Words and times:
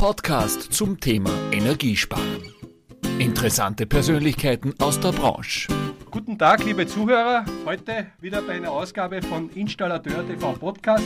Podcast 0.00 0.72
zum 0.72 0.98
Thema 0.98 1.30
Energiesparen. 1.52 2.54
Interessante 3.18 3.84
Persönlichkeiten 3.84 4.72
aus 4.78 4.98
der 4.98 5.12
Branche. 5.12 5.68
Guten 6.10 6.38
Tag, 6.38 6.64
liebe 6.64 6.86
Zuhörer. 6.86 7.44
Heute 7.66 8.06
wieder 8.18 8.40
bei 8.40 8.54
einer 8.54 8.70
Ausgabe 8.70 9.20
von 9.20 9.50
Installateur 9.50 10.26
TV 10.26 10.54
Podcast. 10.54 11.04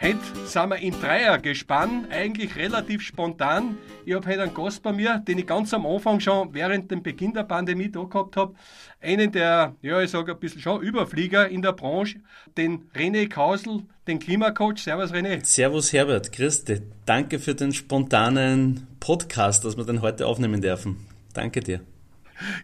Heute 0.00 0.18
sind 0.46 0.68
wir 0.68 0.76
in 0.76 0.92
Dreier 1.00 1.38
gespannt, 1.38 2.06
eigentlich 2.12 2.54
relativ 2.54 3.02
spontan. 3.02 3.78
Ich 4.06 4.14
habe 4.14 4.28
heute 4.28 4.42
einen 4.42 4.54
Gast 4.54 4.80
bei 4.84 4.92
mir, 4.92 5.18
den 5.26 5.38
ich 5.38 5.46
ganz 5.46 5.74
am 5.74 5.84
Anfang 5.86 6.20
schon 6.20 6.54
während 6.54 6.88
dem 6.92 7.02
Beginn 7.02 7.34
der 7.34 7.42
Pandemie 7.42 7.90
da 7.90 8.04
gehabt 8.04 8.36
habe. 8.36 8.54
Einen 9.00 9.32
der, 9.32 9.74
ja, 9.82 10.00
ich 10.00 10.12
sage 10.12 10.34
ein 10.34 10.38
bisschen 10.38 10.60
schon, 10.60 10.82
Überflieger 10.82 11.48
in 11.48 11.62
der 11.62 11.72
Branche, 11.72 12.20
den 12.56 12.88
René 12.94 13.28
Kausel, 13.28 13.82
den 14.06 14.20
Klimacoach. 14.20 14.78
Servus 14.78 15.12
René. 15.12 15.44
Servus 15.44 15.92
Herbert, 15.92 16.30
grüß 16.30 16.64
dich. 16.64 16.82
Danke 17.04 17.40
für 17.40 17.56
den 17.56 17.72
spontanen 17.72 18.86
Podcast, 19.00 19.64
dass 19.64 19.76
wir 19.76 19.84
den 19.84 20.00
heute 20.00 20.28
aufnehmen 20.28 20.60
dürfen. 20.60 21.08
Danke 21.34 21.58
dir. 21.58 21.80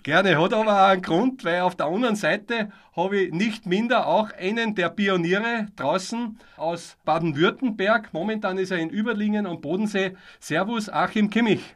Gerne, 0.03 0.41
hat 0.41 0.53
aber 0.53 0.73
auch 0.73 0.89
einen 0.91 1.03
Grund, 1.03 1.45
weil 1.45 1.61
auf 1.61 1.77
der 1.77 1.87
anderen 1.87 2.17
Seite 2.17 2.71
habe 2.97 3.19
ich 3.19 3.33
nicht 3.33 3.67
minder 3.67 4.07
auch 4.07 4.31
einen 4.33 4.75
der 4.75 4.89
Pioniere 4.89 5.67
draußen 5.77 6.39
aus 6.57 6.97
Baden-Württemberg. 7.05 8.11
Momentan 8.13 8.59
ist 8.59 8.71
er 8.71 8.79
in 8.79 8.91
Überlingen 8.91 9.47
am 9.47 9.61
Bodensee. 9.61 10.17
Servus, 10.41 10.89
Achim 10.89 11.31
Kimmich. 11.31 11.75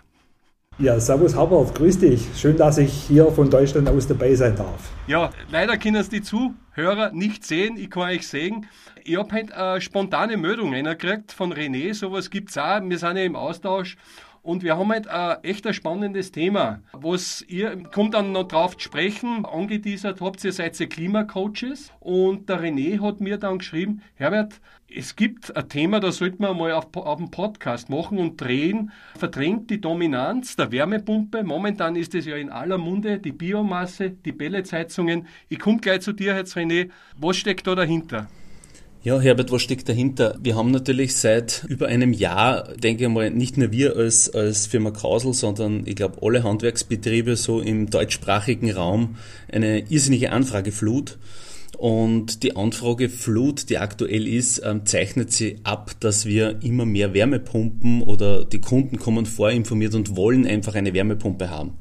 Ja, 0.80 1.00
Servus 1.00 1.34
Herbert, 1.34 1.74
grüß 1.74 1.98
dich. 1.98 2.24
Schön, 2.36 2.56
dass 2.56 2.78
ich 2.78 2.92
hier 2.92 3.26
von 3.32 3.50
Deutschland 3.50 3.88
aus 3.88 4.06
dabei 4.06 4.32
sein 4.36 4.54
darf. 4.54 4.92
Ja, 5.08 5.30
leider 5.50 5.76
können 5.76 5.96
es 5.96 6.08
die 6.08 6.22
Zuhörer 6.22 7.10
nicht 7.10 7.44
sehen. 7.44 7.76
Ich 7.76 7.90
kann 7.90 8.04
euch 8.04 8.28
sehen. 8.28 8.66
Ich 9.02 9.16
habe 9.16 9.34
heute 9.34 9.56
eine 9.56 9.80
spontane 9.80 10.36
Meldung 10.36 10.70
gekriegt 10.70 11.32
von 11.32 11.52
René. 11.52 11.94
Sowas 11.94 12.30
gibt 12.30 12.50
es 12.50 12.58
auch. 12.58 12.80
Wir 12.80 12.96
sind 12.96 13.16
ja 13.16 13.24
im 13.24 13.34
Austausch. 13.34 13.96
Und 14.48 14.62
wir 14.62 14.78
haben 14.78 14.90
halt 14.90 15.08
ein 15.08 15.44
echt 15.44 15.66
ein 15.66 15.74
spannendes 15.74 16.32
Thema, 16.32 16.80
was 16.92 17.44
ihr 17.48 17.82
kommt 17.92 18.14
dann 18.14 18.32
noch 18.32 18.48
drauf 18.48 18.78
zu 18.78 18.84
sprechen. 18.84 19.44
Angeteasert 19.44 20.22
habt 20.22 20.42
ihr 20.42 20.54
seid 20.54 20.80
ihr 20.80 20.88
Klimacoaches 20.88 21.92
und 22.00 22.48
der 22.48 22.62
René 22.62 22.98
hat 23.02 23.20
mir 23.20 23.36
dann 23.36 23.58
geschrieben, 23.58 24.00
Herbert, 24.14 24.62
es 24.88 25.16
gibt 25.16 25.54
ein 25.54 25.68
Thema, 25.68 26.00
da 26.00 26.12
sollte 26.12 26.40
man 26.40 26.56
mal 26.56 26.72
auf, 26.72 26.86
auf 26.96 27.18
dem 27.18 27.30
Podcast 27.30 27.90
machen 27.90 28.16
und 28.16 28.40
drehen. 28.40 28.90
Verdrängt 29.18 29.68
die 29.68 29.82
Dominanz 29.82 30.56
der 30.56 30.72
Wärmepumpe. 30.72 31.44
Momentan 31.44 31.94
ist 31.94 32.14
es 32.14 32.24
ja 32.24 32.36
in 32.36 32.48
aller 32.48 32.78
Munde 32.78 33.18
die 33.18 33.32
Biomasse, 33.32 34.12
die 34.12 34.32
Pelletsheizungen. 34.32 35.26
Ich 35.50 35.58
komme 35.58 35.80
gleich 35.80 36.00
zu 36.00 36.14
dir 36.14 36.34
jetzt, 36.34 36.56
René. 36.56 36.88
Was 37.18 37.36
steckt 37.36 37.66
da 37.66 37.74
dahinter? 37.74 38.28
Ja, 39.04 39.20
Herbert, 39.20 39.52
was 39.52 39.62
steckt 39.62 39.88
dahinter? 39.88 40.36
Wir 40.42 40.56
haben 40.56 40.72
natürlich 40.72 41.14
seit 41.14 41.64
über 41.68 41.86
einem 41.86 42.12
Jahr, 42.12 42.74
denke 42.74 43.04
ich 43.04 43.08
mal, 43.08 43.30
nicht 43.30 43.56
nur 43.56 43.70
wir 43.70 43.96
als, 43.96 44.28
als 44.28 44.66
Firma 44.66 44.90
Krausel, 44.90 45.34
sondern 45.34 45.84
ich 45.86 45.94
glaube 45.94 46.18
alle 46.20 46.42
Handwerksbetriebe 46.42 47.36
so 47.36 47.60
im 47.60 47.90
deutschsprachigen 47.90 48.72
Raum 48.72 49.14
eine 49.52 49.88
irrsinnige 49.88 50.32
Anfrageflut. 50.32 51.16
Und 51.76 52.42
die 52.42 52.56
Anfrageflut, 52.56 53.70
die 53.70 53.78
aktuell 53.78 54.26
ist, 54.26 54.62
ähm, 54.64 54.84
zeichnet 54.84 55.30
sie 55.30 55.60
ab, 55.62 55.92
dass 56.00 56.26
wir 56.26 56.60
immer 56.64 56.84
mehr 56.84 57.14
Wärmepumpen 57.14 58.02
oder 58.02 58.44
die 58.44 58.60
Kunden 58.60 58.98
kommen 58.98 59.26
vorinformiert 59.26 59.94
und 59.94 60.16
wollen 60.16 60.44
einfach 60.44 60.74
eine 60.74 60.92
Wärmepumpe 60.92 61.50
haben. 61.50 61.74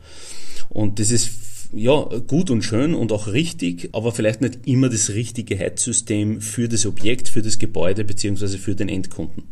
Und 0.70 1.00
das 1.00 1.10
ist 1.10 1.30
ja, 1.74 2.04
gut 2.28 2.50
und 2.50 2.64
schön 2.64 2.94
und 2.94 3.12
auch 3.12 3.28
richtig, 3.28 3.90
aber 3.94 4.12
vielleicht 4.12 4.42
nicht 4.42 4.60
immer 4.66 4.90
das 4.90 5.10
richtige 5.10 5.58
Heizsystem 5.58 6.42
für 6.42 6.70
das 6.70 6.86
Objekt, 6.86 7.30
für 7.30 7.42
das 7.42 7.60
Gebäude 7.60 8.04
beziehungsweise 8.04 8.58
für 8.58 8.76
den 8.76 8.90
Endkunden. 8.90 9.44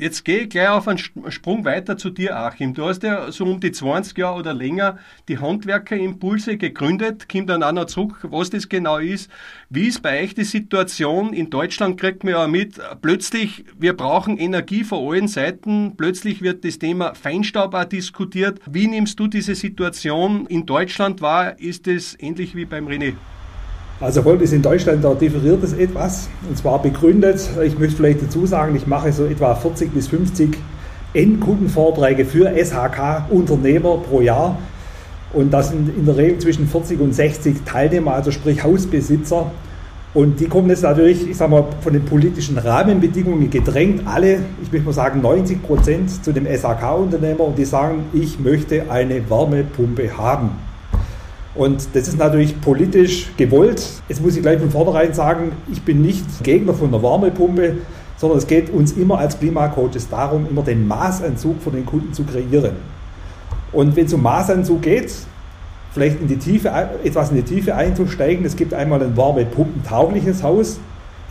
Jetzt 0.00 0.24
gehe 0.24 0.38
ich 0.38 0.48
gleich 0.48 0.70
auf 0.70 0.88
einen 0.88 0.96
Sprung 0.96 1.66
weiter 1.66 1.98
zu 1.98 2.08
dir, 2.08 2.34
Achim. 2.34 2.72
Du 2.72 2.86
hast 2.86 3.02
ja 3.02 3.30
so 3.30 3.44
um 3.44 3.60
die 3.60 3.70
20 3.70 4.16
Jahre 4.16 4.38
oder 4.38 4.54
länger 4.54 4.96
die 5.28 5.36
Handwerkerimpulse 5.36 6.56
gegründet. 6.56 7.28
Kommt 7.28 7.50
dann 7.50 7.62
auch 7.62 7.72
noch 7.72 7.84
zurück, 7.84 8.16
was 8.22 8.48
das 8.48 8.70
genau 8.70 8.96
ist. 8.96 9.30
Wie 9.68 9.88
ist 9.88 10.00
bei 10.00 10.22
euch 10.22 10.34
die 10.34 10.44
Situation? 10.44 11.34
In 11.34 11.50
Deutschland 11.50 12.00
kriegt 12.00 12.24
man 12.24 12.32
ja 12.32 12.46
mit, 12.46 12.80
plötzlich, 13.02 13.66
wir 13.78 13.94
brauchen 13.94 14.38
Energie 14.38 14.84
von 14.84 15.06
allen 15.06 15.28
Seiten. 15.28 15.98
Plötzlich 15.98 16.40
wird 16.40 16.64
das 16.64 16.78
Thema 16.78 17.14
Feinstaub 17.14 17.74
auch 17.74 17.84
diskutiert. 17.84 18.58
Wie 18.64 18.86
nimmst 18.86 19.20
du 19.20 19.26
diese 19.26 19.54
Situation 19.54 20.46
in 20.46 20.64
Deutschland 20.64 21.20
wahr? 21.20 21.60
Ist 21.60 21.86
es 21.86 22.16
ähnlich 22.18 22.54
wie 22.54 22.64
beim 22.64 22.88
René? 22.88 23.16
Also 24.00 24.22
folgendes 24.22 24.52
in 24.52 24.62
Deutschland, 24.62 25.04
da 25.04 25.12
differiert 25.12 25.62
es 25.62 25.74
etwas. 25.74 26.30
Und 26.48 26.56
zwar 26.56 26.80
begründet, 26.80 27.46
ich 27.62 27.78
möchte 27.78 27.96
vielleicht 27.96 28.22
dazu 28.22 28.46
sagen, 28.46 28.74
ich 28.74 28.86
mache 28.86 29.12
so 29.12 29.26
etwa 29.26 29.54
40 29.54 29.92
bis 29.92 30.08
50 30.08 30.56
Endkundenvorträge 31.12 32.24
für 32.24 32.50
SHK-Unternehmer 32.50 33.98
pro 33.98 34.22
Jahr. 34.22 34.58
Und 35.34 35.52
das 35.52 35.68
sind 35.68 35.94
in 35.94 36.06
der 36.06 36.16
Regel 36.16 36.38
zwischen 36.38 36.66
40 36.66 36.98
und 36.98 37.14
60 37.14 37.56
Teilnehmer, 37.66 38.14
also 38.14 38.30
sprich 38.30 38.64
Hausbesitzer. 38.64 39.50
Und 40.14 40.40
die 40.40 40.46
kommen 40.46 40.70
jetzt 40.70 40.82
natürlich, 40.82 41.28
ich 41.28 41.36
sage 41.36 41.50
mal, 41.50 41.66
von 41.82 41.92
den 41.92 42.04
politischen 42.06 42.56
Rahmenbedingungen 42.56 43.50
gedrängt, 43.50 44.06
alle, 44.06 44.38
ich 44.62 44.72
möchte 44.72 44.86
mal 44.86 44.92
sagen 44.94 45.20
90 45.20 45.62
Prozent 45.62 46.24
zu 46.24 46.32
dem 46.32 46.46
SHK-Unternehmer 46.46 47.44
und 47.44 47.58
die 47.58 47.66
sagen, 47.66 48.04
ich 48.14 48.40
möchte 48.40 48.90
eine 48.90 49.28
Wärmepumpe 49.28 50.16
haben. 50.16 50.69
Und 51.54 51.88
das 51.94 52.06
ist 52.06 52.18
natürlich 52.18 52.60
politisch 52.60 53.30
gewollt. 53.36 53.84
Jetzt 54.08 54.22
muss 54.22 54.36
ich 54.36 54.42
gleich 54.42 54.60
von 54.60 54.70
vornherein 54.70 55.12
sagen, 55.14 55.52
ich 55.70 55.82
bin 55.82 56.00
nicht 56.00 56.24
Gegner 56.44 56.74
von 56.74 56.88
einer 56.88 57.02
Wärmepumpe, 57.02 57.78
sondern 58.16 58.38
es 58.38 58.46
geht 58.46 58.70
uns 58.70 58.92
immer 58.92 59.18
als 59.18 59.38
Klimacoaches 59.38 60.08
darum, 60.08 60.46
immer 60.48 60.62
den 60.62 60.86
Maßanzug 60.86 61.60
für 61.60 61.70
den 61.70 61.86
Kunden 61.86 62.12
zu 62.12 62.22
kreieren. 62.24 62.76
Und 63.72 63.96
wenn 63.96 64.06
es 64.06 64.12
um 64.12 64.22
Maßanzug 64.22 64.82
geht, 64.82 65.12
vielleicht 65.92 66.20
in 66.20 66.28
die 66.28 66.36
Tiefe, 66.36 66.70
etwas 67.02 67.30
in 67.30 67.36
die 67.36 67.42
Tiefe 67.42 67.74
einzusteigen, 67.74 68.44
es 68.44 68.54
gibt 68.54 68.74
einmal 68.74 69.02
ein 69.02 69.16
wärmepumpentaugliches 69.16 70.42
Haus 70.42 70.78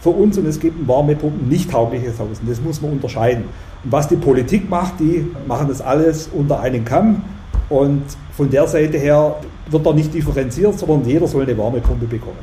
für 0.02 0.10
uns 0.10 0.38
und 0.38 0.46
es 0.46 0.60
gibt 0.60 0.82
ein 0.82 0.88
wärmepumpen 0.88 1.48
nicht 1.48 1.72
taugliches 1.72 2.20
Haus. 2.20 2.40
Und 2.42 2.50
das 2.50 2.62
muss 2.62 2.82
man 2.82 2.92
unterscheiden. 2.92 3.46
Und 3.84 3.92
was 3.92 4.08
die 4.08 4.16
Politik 4.16 4.70
macht, 4.70 5.00
die 5.00 5.28
machen 5.48 5.68
das 5.70 5.82
alles 5.82 6.30
unter 6.34 6.60
einen 6.60 6.84
Kamm. 6.84 7.24
Und 7.70 8.04
von 8.40 8.50
der 8.50 8.66
Seite 8.70 8.98
her 8.98 9.36
wird 9.70 9.86
da 9.86 9.92
nicht 9.92 10.14
differenziert, 10.14 10.80
sondern 10.80 11.06
jeder 11.06 11.28
soll 11.28 11.44
eine 11.44 11.58
Wärmepumpe 11.58 12.06
bekommen. 12.06 12.38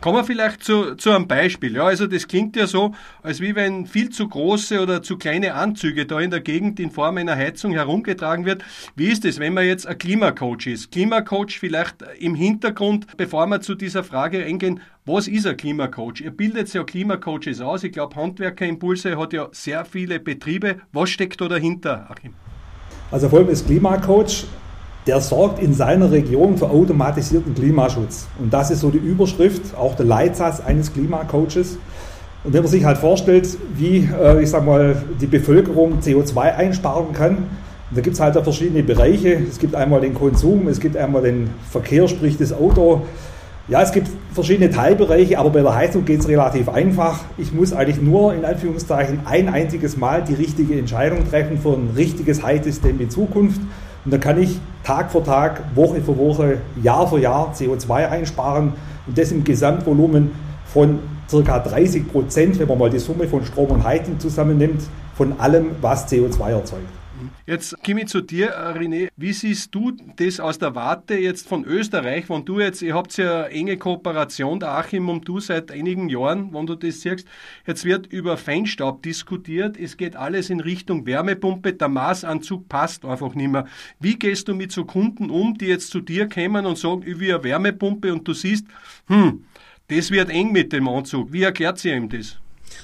Kommen 0.00 0.18
wir 0.18 0.22
vielleicht 0.22 0.62
zu, 0.62 0.94
zu 0.94 1.10
einem 1.10 1.26
Beispiel. 1.26 1.74
Ja, 1.74 1.86
also 1.86 2.06
das 2.06 2.28
klingt 2.28 2.54
ja 2.54 2.68
so, 2.68 2.92
als 3.24 3.40
wie 3.40 3.56
wenn 3.56 3.86
viel 3.86 4.10
zu 4.10 4.28
große 4.28 4.80
oder 4.80 5.02
zu 5.02 5.18
kleine 5.18 5.54
Anzüge 5.54 6.06
da 6.06 6.20
in 6.20 6.30
der 6.30 6.38
Gegend 6.38 6.78
in 6.78 6.92
Form 6.92 7.16
einer 7.16 7.34
Heizung 7.34 7.72
herumgetragen 7.72 8.44
wird. 8.44 8.62
Wie 8.94 9.08
ist 9.08 9.24
es, 9.24 9.40
wenn 9.40 9.52
man 9.54 9.66
jetzt 9.66 9.84
ein 9.84 9.98
Klimacoach 9.98 10.68
ist? 10.68 10.92
Klimacoach 10.92 11.58
vielleicht 11.58 11.96
im 12.20 12.36
Hintergrund, 12.36 13.08
bevor 13.16 13.48
wir 13.48 13.60
zu 13.62 13.74
dieser 13.74 14.04
Frage 14.04 14.44
eingehen, 14.44 14.78
was 15.06 15.26
ist 15.26 15.44
ein 15.48 15.56
Klimacoach? 15.56 16.20
Ihr 16.20 16.30
bildet 16.30 16.72
ja 16.72 16.84
Klimacoaches 16.84 17.60
aus. 17.60 17.82
Ich 17.82 17.90
glaube, 17.90 18.14
Handwerkerimpulse 18.14 19.18
hat 19.18 19.32
ja 19.32 19.48
sehr 19.50 19.84
viele 19.84 20.20
Betriebe. 20.20 20.76
Was 20.92 21.10
steckt 21.10 21.40
da 21.40 21.48
dahinter, 21.48 22.06
Achim? 22.08 22.34
Also 23.10 23.28
folgendes 23.28 23.66
Klimacoach 23.66 24.44
der 25.06 25.20
sorgt 25.20 25.60
in 25.60 25.74
seiner 25.74 26.10
Region 26.12 26.56
für 26.56 26.70
automatisierten 26.70 27.54
Klimaschutz. 27.54 28.28
Und 28.38 28.52
das 28.52 28.70
ist 28.70 28.80
so 28.80 28.90
die 28.90 28.98
Überschrift, 28.98 29.76
auch 29.76 29.96
der 29.96 30.06
Leitsatz 30.06 30.60
eines 30.60 30.92
Klimacoaches. 30.92 31.78
Und 32.44 32.52
wenn 32.52 32.62
man 32.62 32.70
sich 32.70 32.84
halt 32.84 32.98
vorstellt, 32.98 33.56
wie, 33.76 34.08
äh, 34.20 34.42
ich 34.42 34.50
sag 34.50 34.64
mal, 34.64 34.96
die 35.20 35.26
Bevölkerung 35.26 36.00
CO2 36.00 36.54
einsparen 36.54 37.12
kann, 37.12 37.46
da 37.94 38.00
gibt 38.00 38.14
es 38.14 38.20
halt 38.20 38.34
verschiedene 38.42 38.82
Bereiche. 38.82 39.34
Es 39.48 39.58
gibt 39.58 39.74
einmal 39.74 40.00
den 40.00 40.14
Konsum, 40.14 40.66
es 40.68 40.80
gibt 40.80 40.96
einmal 40.96 41.22
den 41.22 41.50
Verkehr, 41.70 42.08
sprich 42.08 42.38
das 42.38 42.52
Auto. 42.52 43.02
Ja, 43.68 43.82
es 43.82 43.92
gibt 43.92 44.08
verschiedene 44.32 44.70
Teilbereiche, 44.70 45.38
aber 45.38 45.50
bei 45.50 45.62
der 45.62 45.74
Heizung 45.74 46.04
geht 46.04 46.20
es 46.20 46.28
relativ 46.28 46.68
einfach. 46.68 47.20
Ich 47.38 47.52
muss 47.52 47.72
eigentlich 47.72 48.00
nur 48.00 48.34
in 48.34 48.44
Anführungszeichen 48.44 49.20
ein 49.24 49.48
einziges 49.48 49.96
Mal 49.96 50.24
die 50.24 50.34
richtige 50.34 50.76
Entscheidung 50.76 51.28
treffen 51.28 51.58
für 51.58 51.74
ein 51.74 51.90
richtiges 51.94 52.42
Heizsystem 52.42 53.00
in 53.00 53.10
Zukunft. 53.10 53.60
Und 54.04 54.12
dann 54.12 54.20
kann 54.20 54.40
ich 54.40 54.58
Tag 54.84 55.12
für 55.12 55.22
Tag, 55.22 55.62
Woche 55.74 56.00
für 56.00 56.16
Woche, 56.16 56.58
Jahr 56.82 57.06
für 57.06 57.20
Jahr 57.20 57.52
CO2 57.54 58.08
einsparen 58.08 58.72
und 59.06 59.16
das 59.16 59.30
im 59.30 59.44
Gesamtvolumen 59.44 60.32
von 60.66 60.98
ca. 61.30 61.58
30 61.58 62.10
Prozent, 62.10 62.58
wenn 62.58 62.68
man 62.68 62.78
mal 62.78 62.90
die 62.90 62.98
Summe 62.98 63.28
von 63.28 63.44
Strom 63.44 63.70
und 63.70 63.84
Heizung 63.84 64.18
zusammennimmt, 64.18 64.82
von 65.14 65.38
allem, 65.38 65.72
was 65.80 66.10
CO2 66.10 66.50
erzeugt. 66.50 67.01
Jetzt 67.46 67.76
komme 67.84 68.02
ich 68.02 68.08
zu 68.08 68.20
dir, 68.20 68.48
äh, 68.48 68.78
René. 68.78 69.08
Wie 69.16 69.32
siehst 69.32 69.74
du 69.74 69.92
das 70.16 70.40
aus 70.40 70.58
der 70.58 70.74
Warte 70.74 71.14
jetzt 71.14 71.48
von 71.48 71.64
Österreich, 71.64 72.28
wenn 72.30 72.44
du 72.44 72.60
jetzt, 72.60 72.82
ihr 72.82 72.94
habt 72.94 73.16
ja 73.16 73.44
enge 73.44 73.76
Kooperation, 73.76 74.60
der 74.60 74.70
Achim 74.70 75.08
und 75.08 75.26
du 75.26 75.40
seit 75.40 75.70
einigen 75.70 76.08
Jahren, 76.08 76.52
wenn 76.52 76.66
du 76.66 76.74
das 76.74 77.00
siehst, 77.00 77.26
jetzt 77.66 77.84
wird 77.84 78.06
über 78.06 78.36
Feinstaub 78.36 79.02
diskutiert, 79.02 79.78
es 79.78 79.96
geht 79.96 80.16
alles 80.16 80.50
in 80.50 80.60
Richtung 80.60 81.06
Wärmepumpe, 81.06 81.72
der 81.72 81.88
Maßanzug 81.88 82.68
passt 82.68 83.04
einfach 83.04 83.34
nicht 83.34 83.50
mehr. 83.50 83.66
Wie 84.00 84.18
gehst 84.18 84.48
du 84.48 84.54
mit 84.54 84.72
so 84.72 84.84
Kunden 84.84 85.30
um, 85.30 85.56
die 85.58 85.66
jetzt 85.66 85.90
zu 85.90 86.00
dir 86.00 86.28
kommen 86.28 86.66
und 86.66 86.78
sagen, 86.78 87.02
ich 87.06 87.18
will 87.18 87.34
eine 87.34 87.44
Wärmepumpe 87.44 88.12
und 88.12 88.26
du 88.26 88.34
siehst, 88.34 88.66
hm, 89.06 89.44
das 89.88 90.10
wird 90.10 90.30
eng 90.30 90.52
mit 90.52 90.72
dem 90.72 90.88
Anzug. 90.88 91.32
Wie 91.32 91.42
erklärt 91.42 91.78
sie 91.78 91.90
ihm 91.90 92.08
das? 92.08 92.38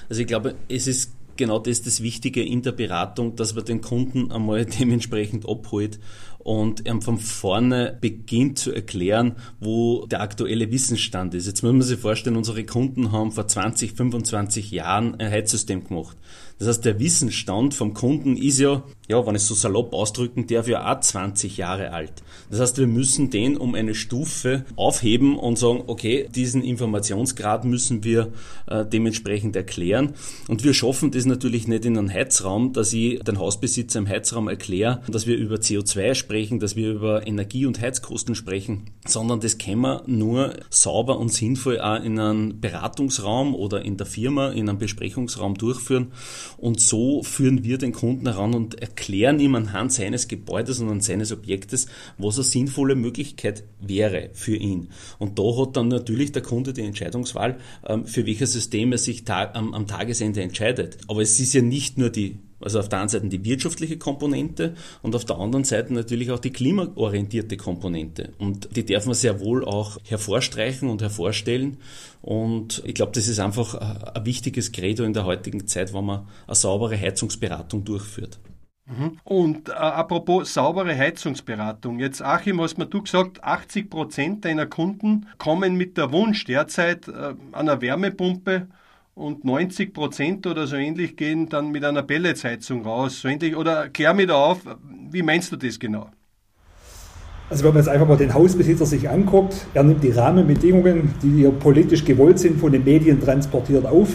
Also 0.09 0.21
ich 0.21 0.27
glaube, 0.27 0.55
es 0.67 0.87
ist 0.87 1.13
genau 1.39 1.57
das 1.57 1.81
das 1.81 2.03
Wichtige 2.03 2.43
in 2.43 2.61
der 2.61 2.73
Beratung, 2.73 3.35
dass 3.35 3.55
man 3.55 3.65
den 3.65 3.81
Kunden 3.81 4.31
einmal 4.31 4.65
dementsprechend 4.79 5.49
abholt 5.49 5.99
und 6.37 6.87
ähm, 6.87 7.01
von 7.01 7.17
vorne 7.17 7.97
beginnt 7.99 8.59
zu 8.59 8.71
erklären, 8.71 9.35
wo 9.59 10.05
der 10.05 10.21
aktuelle 10.21 10.71
Wissensstand 10.71 11.33
ist. 11.33 11.47
Jetzt 11.47 11.63
muss 11.63 11.71
man 11.71 11.81
sich 11.81 11.99
vorstellen, 11.99 12.37
unsere 12.37 12.63
Kunden 12.65 13.11
haben 13.11 13.31
vor 13.31 13.47
20, 13.47 13.93
25 13.93 14.71
Jahren 14.71 15.15
ein 15.15 15.31
Heizsystem 15.31 15.85
gemacht. 15.85 16.17
Das 16.59 16.67
heißt, 16.67 16.85
der 16.85 16.99
Wissensstand 16.99 17.73
vom 17.73 17.93
Kunden 17.93 18.35
ist 18.35 18.59
ja, 18.59 18.83
ja, 19.09 19.25
wenn 19.25 19.33
ich 19.33 19.41
es 19.41 19.47
so 19.47 19.55
salopp 19.55 19.91
ausdrücken 19.91 20.45
darf, 20.45 20.67
ja 20.67 20.93
auch 20.93 20.99
20 20.99 21.57
Jahre 21.57 21.91
alt. 21.93 22.13
Das 22.51 22.59
heißt, 22.59 22.77
wir 22.77 22.85
müssen 22.85 23.31
den 23.31 23.57
um 23.57 23.73
eine 23.73 23.95
Stufe 23.95 24.65
aufheben 24.75 25.35
und 25.37 25.57
sagen, 25.57 25.83
okay, 25.87 26.29
diesen 26.33 26.63
Informationsgrad 26.63 27.65
müssen 27.65 28.03
wir 28.03 28.31
äh, 28.67 28.85
dementsprechend 28.85 29.55
erklären. 29.55 30.13
Und 30.47 30.63
wir 30.63 30.75
schaffen 30.75 31.09
das 31.09 31.25
natürlich 31.25 31.67
nicht 31.67 31.85
in 31.85 31.97
einem 31.97 32.13
Heizraum, 32.13 32.71
dass 32.71 32.93
ich 32.93 33.19
den 33.21 33.39
Hausbesitzer 33.39 33.97
im 33.97 34.07
Heizraum 34.07 34.47
erkläre, 34.47 35.01
dass 35.07 35.25
wir 35.25 35.37
über 35.37 35.55
CO2 35.55 36.13
sprechen, 36.13 36.59
dass 36.59 36.75
wir 36.75 36.91
über 36.91 37.25
Energie- 37.25 37.65
und 37.65 37.81
Heizkosten 37.81 38.35
sprechen, 38.35 38.91
sondern 39.07 39.39
das 39.39 39.57
können 39.57 39.81
wir 39.81 40.03
nur 40.05 40.53
sauber 40.69 41.17
und 41.17 41.33
sinnvoll 41.33 41.81
auch 41.81 42.03
in 42.03 42.19
einem 42.19 42.61
Beratungsraum 42.61 43.55
oder 43.55 43.83
in 43.83 43.97
der 43.97 44.05
Firma, 44.05 44.49
in 44.49 44.69
einem 44.69 44.77
Besprechungsraum 44.77 45.55
durchführen. 45.55 46.11
Und 46.57 46.79
so 46.79 47.23
führen 47.23 47.63
wir 47.63 47.79
den 47.79 47.91
Kunden 47.91 48.27
heran 48.27 48.53
und 48.53 48.79
erklären 48.79 48.98
ihm 49.39 49.55
anhand 49.55 49.93
seines 49.93 50.27
Gebäudes 50.27 50.79
und 50.79 50.87
anhand 50.87 51.03
seines 51.03 51.31
Objektes, 51.31 51.87
was 52.17 52.35
eine 52.35 52.43
sinnvolle 52.43 52.95
Möglichkeit 52.95 53.63
wäre 53.79 54.29
für 54.33 54.55
ihn. 54.55 54.89
Und 55.17 55.39
da 55.39 55.43
hat 55.57 55.77
dann 55.77 55.87
natürlich 55.87 56.31
der 56.31 56.41
Kunde 56.41 56.73
die 56.73 56.81
Entscheidungswahl, 56.81 57.57
ähm, 57.87 58.05
für 58.05 58.25
welches 58.25 58.53
System 58.53 58.91
er 58.91 58.97
sich 58.97 59.23
am 59.29 59.87
Tagesende 59.87 60.41
entscheidet. 60.41 60.97
Aber 61.07 61.21
es 61.21 61.39
ist 61.39 61.53
ja 61.53 61.61
nicht 61.61 61.97
nur 61.97 62.09
die 62.09 62.39
also 62.61 62.79
auf 62.79 62.89
der 62.89 62.99
einen 62.99 63.09
Seite 63.09 63.27
die 63.27 63.45
wirtschaftliche 63.45 63.97
Komponente 63.97 64.75
und 65.01 65.15
auf 65.15 65.25
der 65.25 65.37
anderen 65.37 65.63
Seite 65.63 65.93
natürlich 65.93 66.31
auch 66.31 66.39
die 66.39 66.51
klimaorientierte 66.51 67.57
Komponente. 67.57 68.33
Und 68.37 68.75
die 68.75 68.85
darf 68.85 69.05
man 69.05 69.15
sehr 69.15 69.39
wohl 69.39 69.63
auch 69.63 69.97
hervorstreichen 70.03 70.89
und 70.89 71.01
hervorstellen. 71.01 71.77
Und 72.21 72.81
ich 72.85 72.95
glaube, 72.95 73.13
das 73.13 73.27
ist 73.27 73.39
einfach 73.39 73.75
ein 73.75 74.25
wichtiges 74.25 74.71
Credo 74.71 75.03
in 75.03 75.13
der 75.13 75.25
heutigen 75.25 75.67
Zeit, 75.67 75.93
wenn 75.93 76.05
man 76.05 76.27
eine 76.47 76.55
saubere 76.55 76.99
Heizungsberatung 76.99 77.85
durchführt. 77.85 78.39
Und 79.23 79.69
äh, 79.69 79.73
apropos 79.73 80.53
saubere 80.53 80.97
Heizungsberatung. 80.97 81.99
Jetzt, 81.99 82.21
Achim, 82.21 82.59
hast 82.59 82.77
mir 82.77 82.87
du 82.87 83.03
gesagt, 83.03 83.43
80 83.43 83.89
Prozent 83.89 84.45
deiner 84.45 84.65
Kunden 84.65 85.27
kommen 85.37 85.75
mit 85.75 85.97
der 85.97 86.11
Wunsch 86.11 86.45
derzeit 86.45 87.07
äh, 87.07 87.35
einer 87.51 87.81
Wärmepumpe 87.81 88.67
und 89.13 89.43
90 89.43 89.93
Prozent 89.93 90.47
oder 90.47 90.65
so 90.65 90.75
ähnlich 90.75 91.17
gehen 91.17 91.49
dann 91.49 91.71
mit 91.71 91.83
einer 91.83 92.03
Pelletsheizung 92.03 92.83
raus. 92.83 93.21
So 93.21 93.27
ähnlich, 93.27 93.55
oder 93.55 93.89
klär 93.89 94.13
mir 94.13 94.27
da 94.27 94.35
auf, 94.35 94.61
wie 95.11 95.21
meinst 95.21 95.51
du 95.51 95.57
das 95.57 95.79
genau? 95.79 96.09
Also 97.49 97.63
wenn 97.63 97.73
man 97.73 97.81
jetzt 97.81 97.89
einfach 97.89 98.07
mal 98.07 98.17
den 98.17 98.33
Hausbesitzer 98.33 98.85
sich 98.85 99.09
anguckt, 99.09 99.65
er 99.73 99.83
nimmt 99.83 100.03
die 100.03 100.11
Rahmenbedingungen, 100.11 101.15
die 101.21 101.31
hier 101.31 101.51
politisch 101.51 102.05
gewollt 102.05 102.37
sind, 102.37 102.59
von 102.59 102.71
den 102.71 102.83
Medien 102.83 103.19
transportiert 103.19 103.85
auf. 103.87 104.09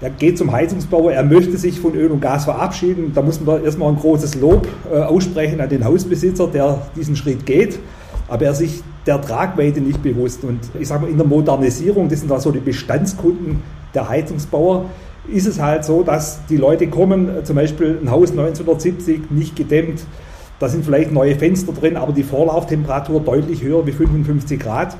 Er 0.00 0.10
geht 0.10 0.36
zum 0.36 0.52
Heizungsbauer, 0.52 1.12
er 1.12 1.22
möchte 1.22 1.56
sich 1.56 1.80
von 1.80 1.94
Öl 1.94 2.10
und 2.10 2.20
Gas 2.20 2.44
verabschieden. 2.44 3.12
Da 3.14 3.22
muss 3.22 3.40
man 3.40 3.64
erstmal 3.64 3.90
ein 3.90 3.96
großes 3.96 4.34
Lob 4.34 4.66
äh, 4.92 4.98
aussprechen 4.98 5.60
an 5.60 5.68
den 5.68 5.84
Hausbesitzer, 5.84 6.48
der 6.48 6.82
diesen 6.96 7.16
Schritt 7.16 7.46
geht. 7.46 7.78
Aber 8.28 8.44
er 8.44 8.54
sich 8.54 8.82
der 9.06 9.20
Tragweite 9.20 9.80
nicht 9.80 10.02
bewusst. 10.02 10.44
Und 10.44 10.60
ich 10.78 10.88
sage 10.88 11.02
mal, 11.02 11.10
in 11.10 11.16
der 11.16 11.26
Modernisierung, 11.26 12.08
das 12.08 12.20
sind 12.20 12.30
da 12.30 12.40
so 12.40 12.50
die 12.50 12.60
Bestandskunden, 12.60 13.62
der 13.94 14.08
Heizungsbauer, 14.08 14.86
ist 15.32 15.46
es 15.46 15.60
halt 15.60 15.84
so, 15.84 16.02
dass 16.02 16.44
die 16.46 16.56
Leute 16.56 16.88
kommen, 16.88 17.44
zum 17.44 17.56
Beispiel 17.56 17.98
ein 18.02 18.10
Haus 18.10 18.30
1970 18.30 19.30
nicht 19.30 19.56
gedämmt, 19.56 20.04
da 20.58 20.68
sind 20.68 20.84
vielleicht 20.84 21.12
neue 21.12 21.34
Fenster 21.34 21.72
drin, 21.72 21.96
aber 21.96 22.12
die 22.12 22.22
Vorlauftemperatur 22.22 23.20
deutlich 23.20 23.62
höher 23.62 23.86
wie 23.86 23.92
55 23.92 24.60
Grad. 24.60 24.96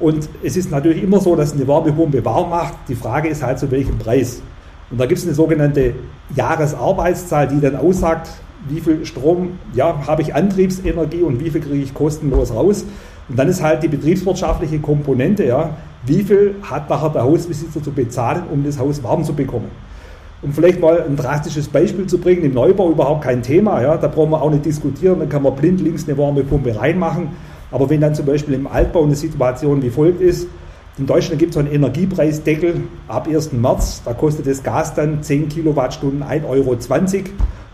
Und 0.00 0.28
es 0.42 0.56
ist 0.56 0.70
natürlich 0.70 1.02
immer 1.02 1.20
so, 1.20 1.36
dass 1.36 1.52
eine 1.52 1.68
Wärmepumpe 1.68 2.24
warm 2.24 2.50
macht. 2.50 2.74
Die 2.88 2.94
Frage 2.94 3.28
ist 3.28 3.42
halt 3.42 3.58
zu 3.58 3.70
welchem 3.70 3.98
Preis. 3.98 4.42
Und 4.90 4.98
da 4.98 5.06
gibt 5.06 5.20
es 5.20 5.26
eine 5.26 5.34
sogenannte 5.34 5.94
Jahresarbeitszahl, 6.34 7.48
die 7.48 7.60
dann 7.60 7.76
aussagt, 7.76 8.30
wie 8.68 8.80
viel 8.80 9.04
Strom 9.06 9.58
ja, 9.74 10.06
habe 10.06 10.22
ich 10.22 10.34
Antriebsenergie 10.34 11.22
und 11.22 11.38
wie 11.40 11.50
viel 11.50 11.60
kriege 11.60 11.82
ich 11.82 11.94
kostenlos 11.94 12.52
raus. 12.52 12.84
Und 13.28 13.38
dann 13.38 13.48
ist 13.48 13.62
halt 13.62 13.82
die 13.82 13.88
betriebswirtschaftliche 13.88 14.80
Komponente, 14.80 15.44
ja, 15.44 15.76
wie 16.04 16.22
viel 16.22 16.56
hat 16.62 16.88
nachher 16.90 17.10
der 17.10 17.22
Hausbesitzer 17.22 17.82
zu 17.82 17.92
bezahlen, 17.92 18.44
um 18.50 18.64
das 18.64 18.78
Haus 18.78 19.02
warm 19.02 19.22
zu 19.22 19.34
bekommen. 19.34 19.68
Um 20.42 20.52
vielleicht 20.52 20.80
mal 20.80 21.04
ein 21.06 21.16
drastisches 21.16 21.68
Beispiel 21.68 22.06
zu 22.06 22.18
bringen, 22.18 22.42
im 22.44 22.54
Neubau 22.54 22.90
überhaupt 22.90 23.22
kein 23.22 23.42
Thema, 23.42 23.82
ja, 23.82 23.98
da 23.98 24.08
brauchen 24.08 24.30
wir 24.30 24.40
auch 24.40 24.50
nicht 24.50 24.64
diskutieren, 24.64 25.18
dann 25.18 25.28
kann 25.28 25.42
man 25.42 25.54
blind 25.54 25.80
links 25.80 26.08
eine 26.08 26.16
warme 26.16 26.42
Pumpe 26.42 26.74
reinmachen. 26.74 27.28
Aber 27.70 27.88
wenn 27.90 28.00
dann 28.00 28.14
zum 28.14 28.26
Beispiel 28.26 28.54
im 28.54 28.66
Altbau 28.66 29.04
eine 29.04 29.14
Situation 29.14 29.82
wie 29.82 29.90
folgt 29.90 30.20
ist, 30.20 30.48
in 30.98 31.06
Deutschland 31.06 31.38
gibt 31.38 31.52
es 31.52 31.56
einen 31.56 31.72
Energiepreisdeckel 31.72 32.82
ab 33.08 33.28
1. 33.28 33.52
März, 33.52 34.02
da 34.04 34.12
kostet 34.12 34.46
das 34.46 34.62
Gas 34.62 34.94
dann 34.94 35.22
10 35.22 35.48
Kilowattstunden 35.48 36.22
1,20 36.22 36.44
Euro. 36.46 36.76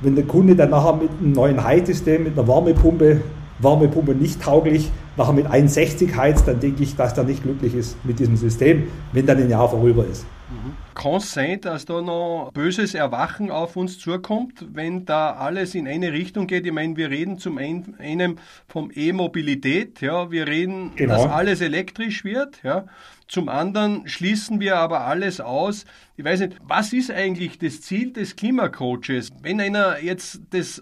Wenn 0.01 0.15
der 0.15 0.25
Kunde 0.25 0.55
dann 0.55 0.71
nachher 0.71 0.97
mit 0.97 1.09
einem 1.21 1.33
neuen 1.33 1.65
Heizsystem, 1.65 2.25
mit 2.25 2.39
einer 2.39 2.47
Wärmepumpe 2.47 3.23
Wärmepumpe 3.59 4.15
nicht 4.15 4.43
tauglich, 4.43 4.91
nachher 5.17 5.33
mit 5.33 5.47
1,60 5.47 6.15
heizt, 6.15 6.47
dann 6.47 6.61
denke 6.61 6.83
ich, 6.83 6.97
dass 6.97 7.15
der 7.15 7.25
nicht 7.25 7.43
glücklich 7.43 7.75
ist 7.75 7.97
mit 8.05 8.19
diesem 8.19 8.37
System, 8.37 8.85
wenn 9.13 9.27
dann 9.27 9.39
ein 9.39 9.49
Jahr 9.49 9.69
vorüber 9.69 10.05
ist. 10.11 10.27
Mhm. 10.49 10.77
Kann 10.95 11.15
es 11.15 11.33
sein, 11.33 11.61
dass 11.61 11.87
da 11.87 12.01
noch 12.01 12.51
böses 12.55 12.95
Erwachen 12.95 13.51
auf 13.51 13.77
uns 13.77 13.99
zukommt, 13.99 14.65
wenn 14.73 15.05
da 15.05 15.33
alles 15.33 15.75
in 15.75 15.89
eine 15.89 16.13
Richtung 16.13 16.47
geht? 16.47 16.67
Ich 16.67 16.73
meine, 16.73 16.97
wir 16.97 17.11
reden 17.11 17.39
zum 17.39 17.59
einen 17.59 18.39
vom 18.69 18.91
E-Mobilität, 18.95 20.01
ja, 20.01 20.31
wir 20.31 20.47
reden, 20.47 20.93
genau. 20.95 21.15
dass 21.15 21.27
alles 21.27 21.61
elektrisch 21.61 22.25
wird, 22.25 22.63
ja. 22.63 22.87
Zum 23.29 23.49
anderen 23.49 24.07
schließen 24.07 24.61
wir 24.61 24.77
aber 24.77 25.01
alles 25.01 25.41
aus. 25.41 25.85
Ich 26.17 26.25
weiß 26.25 26.41
nicht, 26.41 26.59
was 26.63 26.93
ist 26.93 27.11
eigentlich 27.11 27.59
das 27.59 27.81
Ziel 27.81 28.13
des 28.13 28.37
Klimacoaches? 28.37 29.31
Wenn 29.43 29.61
einer 29.61 30.01
jetzt 30.01 30.43
das 30.51 30.81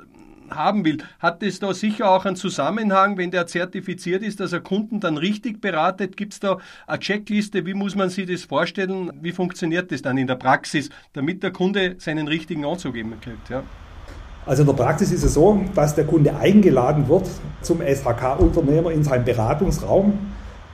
haben 0.51 0.85
will, 0.85 0.99
hat 1.19 1.43
es 1.43 1.61
da 1.61 1.73
sicher 1.75 2.11
auch 2.11 2.25
einen 2.25 2.37
Zusammenhang, 2.37 3.17
wenn 3.17 3.31
der 3.31 3.47
zertifiziert 3.47 4.23
ist, 4.23 4.41
dass 4.41 4.53
er 4.53 4.61
Kunden 4.61 5.01
dann 5.01 5.17
richtig 5.17 5.61
beratet? 5.61 6.17
Gibt 6.17 6.35
es 6.35 6.41
da 6.41 6.59
eine 6.87 6.99
Checkliste? 6.99 7.67
Wie 7.67 7.75
muss 7.75 7.95
man 7.95 8.11
sich 8.11 8.27
das 8.27 8.45
vorstellen? 8.45 9.13
Wie 9.21 9.33
funktioniert 9.33 9.93
das 9.93 10.03
dann 10.03 10.19
in 10.19 10.27
der 10.27 10.37
Praxis, 10.37 10.91
damit 11.13 11.43
der 11.43 11.53
Kunde 11.53 11.97
seinen 11.99 12.29
richtigen 12.29 12.65
Anzug 12.65 12.97
eben 12.97 13.21
kriegt? 13.21 13.49
Ja? 13.51 13.63
Also 14.47 14.63
in 14.63 14.67
der 14.67 14.75
Praxis 14.75 15.11
ist 15.11 15.25
es 15.25 15.35
so, 15.35 15.61
dass 15.75 15.95
der 15.95 16.05
Kunde 16.05 16.37
eingeladen 16.37 17.09
wird 17.09 17.29
zum 17.63 17.81
SHK-Unternehmer 17.81 18.91
in 18.91 19.03
seinen 19.03 19.25
Beratungsraum 19.25 20.19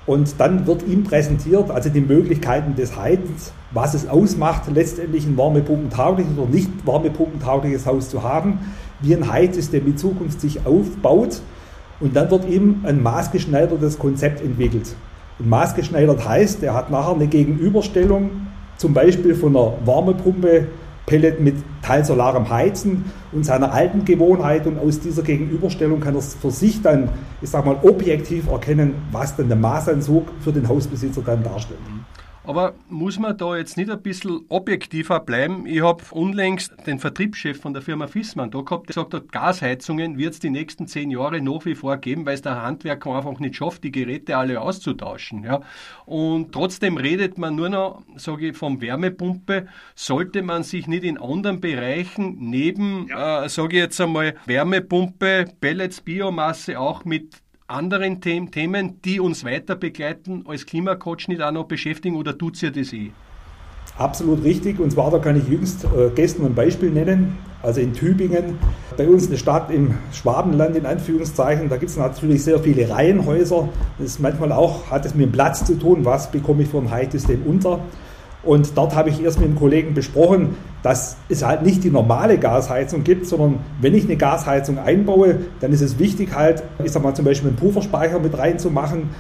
und 0.07 0.41
dann 0.41 0.67
wird 0.67 0.83
ihm 0.89 1.05
präsentiert, 1.05 1.71
also 1.71 1.89
die 1.89 2.01
Möglichkeiten 2.01 2.75
des 2.75 2.97
Heizens, 2.97 3.53
was 3.71 3.95
es 3.95 4.09
ausmacht, 4.09 4.63
letztendlich 4.73 5.25
ein 5.25 5.39
wärmepumpentaugliches 5.39 6.37
oder 6.37 6.51
nicht 6.51 6.85
wärmepumpentaugliches 6.85 7.87
Haus 7.87 8.09
zu 8.09 8.25
haben, 8.25 8.59
wie 9.03 9.15
ein 9.15 9.31
Heizsystem 9.31 9.87
in 9.87 9.97
Zukunft 9.97 10.41
sich 10.41 10.67
aufbaut. 10.67 11.41
Und 12.01 12.17
dann 12.17 12.31
wird 12.31 12.49
ihm 12.49 12.85
ein 12.85 13.03
maßgeschneidertes 13.03 13.99
Konzept 13.99 14.41
entwickelt. 14.41 14.95
Und 15.39 15.49
maßgeschneidert 15.49 16.27
heißt, 16.27 16.63
er 16.63 16.75
hat 16.75 16.91
nachher 16.91 17.15
eine 17.15 17.27
Gegenüberstellung, 17.27 18.31
zum 18.77 18.95
Beispiel 18.95 19.35
von 19.35 19.57
einer 19.57 19.73
Wärmepumpe, 19.85 20.69
Pellet 21.07 21.41
mit 21.41 21.57
teilsolarem 21.83 22.49
Heizen 22.49 23.05
und 23.33 23.45
seiner 23.45 23.73
alten 23.73 24.05
Gewohnheit. 24.05 24.67
Und 24.67 24.79
aus 24.79 25.01
dieser 25.01 25.23
Gegenüberstellung 25.23 26.01
kann 26.01 26.15
er 26.15 26.23
für 26.23 26.51
sich 26.51 26.81
dann, 26.83 27.09
ich 27.43 27.51
sag 27.51 27.67
mal, 27.67 27.77
objektiv 27.83 28.49
erkennen, 28.49 28.95
was 29.13 29.37
dann 29.37 29.49
der 29.49 29.57
Maßanzug 29.57 30.29
für 30.41 30.53
den 30.53 30.69
Hausbesitzer 30.69 31.23
dann 31.23 31.43
darstellt. 31.43 31.81
Aber 32.45 32.75
muss 32.89 33.19
man 33.19 33.37
da 33.37 33.57
jetzt 33.57 33.77
nicht 33.77 33.91
ein 33.91 34.01
bisschen 34.01 34.47
objektiver 34.49 35.21
bleiben? 35.21 35.67
Ich 35.67 35.83
habe 35.83 36.03
unlängst 36.11 36.73
den 36.87 36.99
Vertriebschef 36.99 37.61
von 37.61 37.75
der 37.75 37.83
Firma 37.83 38.07
Fissmann 38.07 38.51
da 38.51 38.63
gehabt, 38.63 38.89
der 38.89 38.95
gesagt 38.95 39.13
hat, 39.15 39.31
Gasheizungen 39.31 40.17
wird 40.17 40.33
es 40.33 40.41
die 40.41 40.49
nächsten 40.49 40.87
zehn 40.87 41.11
Jahre 41.11 41.43
nach 41.43 41.67
wie 41.67 41.75
vor 41.75 41.99
geben, 41.99 42.25
weil 42.25 42.35
es 42.35 42.43
der 42.43 42.63
Handwerker 42.63 43.15
einfach 43.15 43.39
nicht 43.41 43.57
schafft, 43.57 43.85
die 43.85 43.93
Geräte 43.93 44.39
alle 44.39 44.61
auszutauschen. 44.61 45.45
Ja? 45.45 45.61
Und 46.07 46.53
trotzdem 46.53 46.97
redet 46.97 47.37
man 47.37 47.57
nur 47.57 47.69
noch, 47.69 48.03
sage 48.17 48.49
ich, 48.49 48.57
vom 48.57 48.81
Wärmepumpe. 48.81 49.69
Sollte 49.95 50.43
man 50.43 50.63
sich 50.63 50.87
nicht 50.87 51.05
in 51.05 51.21
anderen 51.21 51.61
Bereichen 51.61 52.37
neben, 52.41 53.07
ja. 53.09 53.45
äh, 53.45 53.49
sage 53.51 53.77
ich 53.77 53.83
jetzt 53.83 54.01
einmal, 54.01 54.35
Wärmepumpe, 54.47 55.45
Pellets, 55.61 56.01
Biomasse 56.01 56.81
auch 56.81 57.05
mit 57.05 57.43
anderen 57.71 58.21
Themen, 58.21 59.01
die 59.05 59.21
uns 59.21 59.45
weiter 59.45 59.77
begleiten, 59.77 60.45
als 60.47 60.67
Klimacoach 60.67 61.29
nicht 61.29 61.41
auch 61.41 61.53
noch 61.53 61.65
beschäftigen 61.65 62.17
oder 62.17 62.37
tut 62.37 62.57
sie 62.57 62.71
das 62.71 62.93
eh? 62.93 63.13
Absolut 63.97 64.45
richtig. 64.45 64.81
Und 64.81 64.93
zwar, 64.93 65.11
da 65.11 65.19
kann 65.19 65.37
ich 65.37 65.47
jüngst 65.49 65.85
äh, 65.85 66.11
gestern 66.15 66.47
ein 66.47 66.55
Beispiel 66.55 66.91
nennen. 66.91 67.37
Also 67.63 67.81
in 67.83 67.93
Tübingen, 67.93 68.59
bei 68.97 69.07
uns 69.07 69.29
eine 69.29 69.37
Stadt 69.37 69.71
im 69.71 69.95
Schwabenland 70.13 70.75
in 70.77 70.87
Anführungszeichen, 70.87 71.69
da 71.69 71.77
gibt 71.77 71.91
es 71.91 71.99
natürlich 71.99 72.43
sehr 72.43 72.59
viele 72.61 72.89
Reihenhäuser. 72.89 73.69
Das 73.99 74.07
ist 74.07 74.21
manchmal 74.21 74.53
auch, 74.53 74.91
hat 74.91 75.05
es 75.05 75.15
mit 75.15 75.27
dem 75.27 75.33
Platz 75.33 75.65
zu 75.67 75.79
tun, 75.79 76.07
was 76.07 76.31
bekomme 76.31 76.63
ich 76.63 76.69
vom 76.71 76.91
Heizsystem 76.91 77.43
unter. 77.45 77.81
Und 78.43 78.77
dort 78.77 78.95
habe 78.95 79.11
ich 79.11 79.23
erst 79.23 79.39
mit 79.39 79.49
dem 79.49 79.57
Kollegen 79.57 79.93
besprochen, 79.95 80.57
dass 80.83 81.17
es 81.29 81.45
halt 81.45 81.63
nicht 81.63 81.85
die 81.85 81.91
normale 81.91 82.39
Gasheizung 82.39 83.05
gibt, 83.05 83.27
sondern 83.27 83.61
wenn 83.81 83.95
ich 83.95 84.05
eine 84.05 84.17
Gasheizung 84.17 84.79
einbaue, 84.79 85.41
dann 85.61 85.73
ist 85.73 85.83
es 85.83 85.99
wichtig 85.99 86.35
halt, 86.35 86.63
ich 86.83 86.91
sag 86.91 87.03
mal 87.03 87.15
zum 87.15 87.27
Beispiel 87.27 87.49
einen 87.49 87.59
Pufferspeicher 87.59 88.19
mit 88.19 88.37
reinzumachen, 88.37 89.11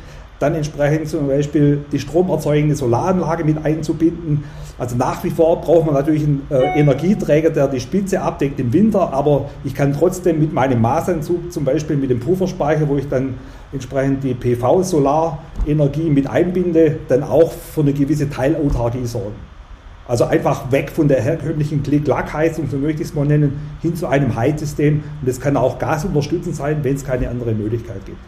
dann 0.41 0.55
entsprechend 0.55 1.07
zum 1.07 1.29
Beispiel 1.29 1.85
die 1.93 1.99
stromerzeugende 1.99 2.75
Solaranlage 2.75 3.45
mit 3.45 3.65
einzubinden. 3.65 4.43
Also 4.79 4.97
nach 4.97 5.23
wie 5.23 5.31
vor 5.31 5.61
braucht 5.61 5.85
man 5.85 5.95
natürlich 5.95 6.25
einen 6.25 6.47
äh, 6.51 6.81
Energieträger, 6.81 7.51
der 7.51 7.69
die 7.69 7.79
Spitze 7.79 8.23
abdeckt 8.23 8.59
im 8.59 8.73
Winter, 8.73 9.13
aber 9.13 9.51
ich 9.65 9.75
kann 9.75 9.93
trotzdem 9.93 10.41
mit 10.41 10.55
meinem 10.55 10.81
Maßanzug, 10.81 11.53
zum 11.53 11.65
Beispiel 11.67 11.97
mit 11.97 12.09
dem 12.09 12.21
Pufferspeicher, 12.21 12.89
wo 12.89 12.97
ich 12.97 13.07
dann 13.07 13.35
entsprechend 13.71 14.25
die 14.25 14.33
PV-Solarenergie 14.33 16.09
mit 16.09 16.27
einbinde, 16.29 16.97
dann 17.09 17.23
auch 17.23 17.53
für 17.53 17.83
eine 17.83 17.93
gewisse 17.93 18.31
Teilautarkie 18.31 19.05
sorgen. 19.05 19.37
Also 20.09 20.25
einfach 20.25 20.73
weg 20.73 20.91
von 20.91 21.07
der 21.07 21.21
herkömmlichen 21.21 21.83
Klick-Lack-Heizung, 21.83 22.69
so 22.71 22.79
möchte 22.79 23.03
ich 23.03 23.09
es 23.11 23.15
mal 23.15 23.27
nennen, 23.27 23.61
hin 23.83 23.95
zu 23.95 24.07
einem 24.07 24.35
Heizsystem. 24.35 25.05
Und 25.21 25.29
das 25.29 25.39
kann 25.39 25.57
auch 25.59 25.79
gasunterstützend 25.79 26.57
sein, 26.57 26.79
wenn 26.83 26.97
es 26.97 27.05
keine 27.05 27.29
andere 27.29 27.53
Möglichkeit 27.53 28.07
gibt. 28.07 28.19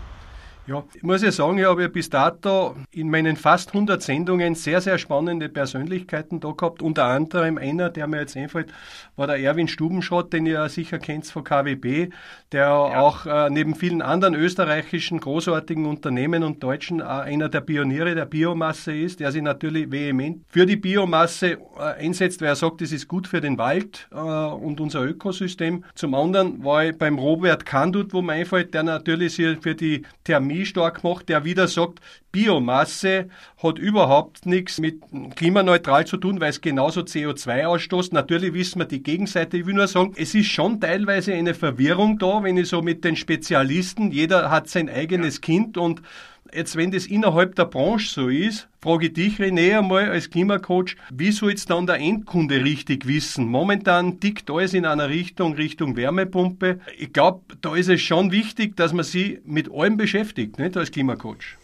Ja, 0.65 0.85
ich 0.95 1.03
muss 1.03 1.23
ja 1.23 1.33
sagen, 1.33 1.59
ich 1.59 1.65
habe 1.65 1.83
ja 1.83 1.89
bis 1.89 2.09
dato 2.09 2.77
in 2.93 3.11
meinen 3.11 3.35
fast 3.35 3.75
100 3.75 4.01
Sendungen 4.01 4.55
sehr, 4.55 4.81
sehr 4.81 4.97
spannende 4.97 5.49
Persönlichkeiten 5.49 6.39
da 6.39 6.53
gehabt. 6.53 6.83
Unter 6.83 7.07
anderem 7.07 7.59
einer, 7.59 7.91
der 7.91 8.07
mir 8.07 8.21
jetzt 8.21 8.37
einfällt, 8.37 8.73
war 9.17 9.27
der 9.27 9.41
Erwin 9.41 9.67
Stubenschott, 9.67 10.33
den 10.33 10.47
ihr 10.47 10.69
sicher 10.69 11.01
kennt 11.01 11.27
von 11.27 11.43
KWB, 11.43 12.11
der 12.53 12.67
ja. 12.67 13.01
auch 13.01 13.27
äh, 13.27 13.51
neben 13.51 13.75
vielen 13.75 14.03
anderen 14.03 14.37
österreichischen 14.37 15.19
großartigen 15.19 15.85
Unternehmen 15.85 16.45
und 16.45 16.63
Deutschen 16.63 17.01
äh, 17.01 17.03
einer 17.03 17.49
der 17.49 17.63
Pioniere 17.63 18.15
der 18.15 18.27
Biomasse 18.27 18.97
ist, 18.97 19.19
der 19.19 19.33
sich 19.33 19.43
natürlich 19.43 19.91
vehement 19.91 20.45
für 20.47 20.65
die 20.65 20.77
Biomasse 20.77 21.59
äh, 21.77 22.05
einsetzt, 22.05 22.41
weil 22.41 22.49
er 22.49 22.57
sagt, 22.57 22.83
das 22.83 22.93
ist 22.93 23.09
gut 23.09 23.27
für 23.27 23.41
den 23.41 23.59
Wald 23.59 24.09
äh, 24.13 24.17
und 24.17 24.81
unser 24.81 25.03
Ökosystem. 25.03 25.85
Zum 25.97 26.15
anderen 26.15 26.63
war 26.63 26.85
ich 26.85 26.97
beim 26.97 27.19
Robert 27.19 27.67
Kandut, 27.67 28.15
wo 28.15 28.23
mir 28.23 28.35
einfällt, 28.35 28.75
der 28.75 28.85
natürlich 28.85 29.35
sich 29.35 29.59
für 29.61 29.75
die 29.75 30.03
Thermie 30.23 30.52
Chemie 30.53 30.67
stark 30.67 31.03
macht, 31.03 31.29
der 31.29 31.45
wieder 31.45 31.69
sagt, 31.69 32.01
Biomasse 32.31 33.29
hat 33.63 33.79
überhaupt 33.79 34.47
nichts 34.47 34.79
mit 34.79 35.03
klimaneutral 35.37 36.07
zu 36.07 36.17
tun, 36.17 36.41
weil 36.41 36.51
es 36.51 36.61
genauso 36.61 37.01
CO2 37.01 37.67
ausstoßt. 37.67 38.13
Natürlich 38.13 38.53
wissen 38.55 38.79
wir 38.79 38.87
die 38.87 39.03
Gegenseite. 39.03 39.57
Ich 39.59 39.67
will 39.67 39.75
nur 39.75 39.89
sagen, 39.89 40.13
es 40.17 40.35
ist 40.35 40.49
schon 40.49 40.81
teilweise 40.81 41.35
eine 41.35 41.55
Verwirrung 41.55 42.19
da, 42.19 42.43
wenn 42.43 42.57
ich 42.57 42.69
so 42.69 42.83
mit 42.83 43.05
den 43.05 43.17
Spezialisten, 43.17 44.11
jeder 44.11 44.51
hat 44.51 44.69
sein 44.69 44.89
eigenes 44.89 45.41
Kind 45.41 45.77
und 45.77 46.03
jetzt, 46.55 46.77
wenn 46.77 46.91
das 46.91 47.07
innerhalb 47.07 47.55
der 47.55 47.65
Branche 47.65 48.09
so 48.09 48.29
ist, 48.29 48.69
frage 48.81 49.07
ich 49.07 49.13
dich, 49.13 49.39
René, 49.39 49.79
einmal 49.79 50.11
als 50.11 50.31
Klimacoach, 50.31 50.97
wie 51.13 51.33
soll 51.33 51.51
jetzt 51.51 51.71
dann 51.71 51.87
der 51.87 51.97
Endkunde 51.97 52.65
richtig 52.65 53.07
wissen? 53.07 53.47
Momentan 53.47 54.21
tickt 54.21 54.51
alles 54.51 54.75
in 54.75 54.85
einer 54.85 55.09
Richtung, 55.09 55.55
Richtung 55.55 55.97
Wärmepumpe. 55.97 56.81
Ich 56.99 57.13
glaube, 57.13 57.43
da 57.61 57.75
ist 57.75 57.89
es 57.89 58.01
schon 58.01 58.33
wichtig, 58.33 58.77
dass 58.77 58.93
man 58.93 59.05
sich 59.05 59.41
mit 59.45 59.71
allem 59.73 59.97
beschäftigt, 59.97 60.59
nicht 60.59 60.77
als 60.77 60.91
Klimacoach. 60.91 61.57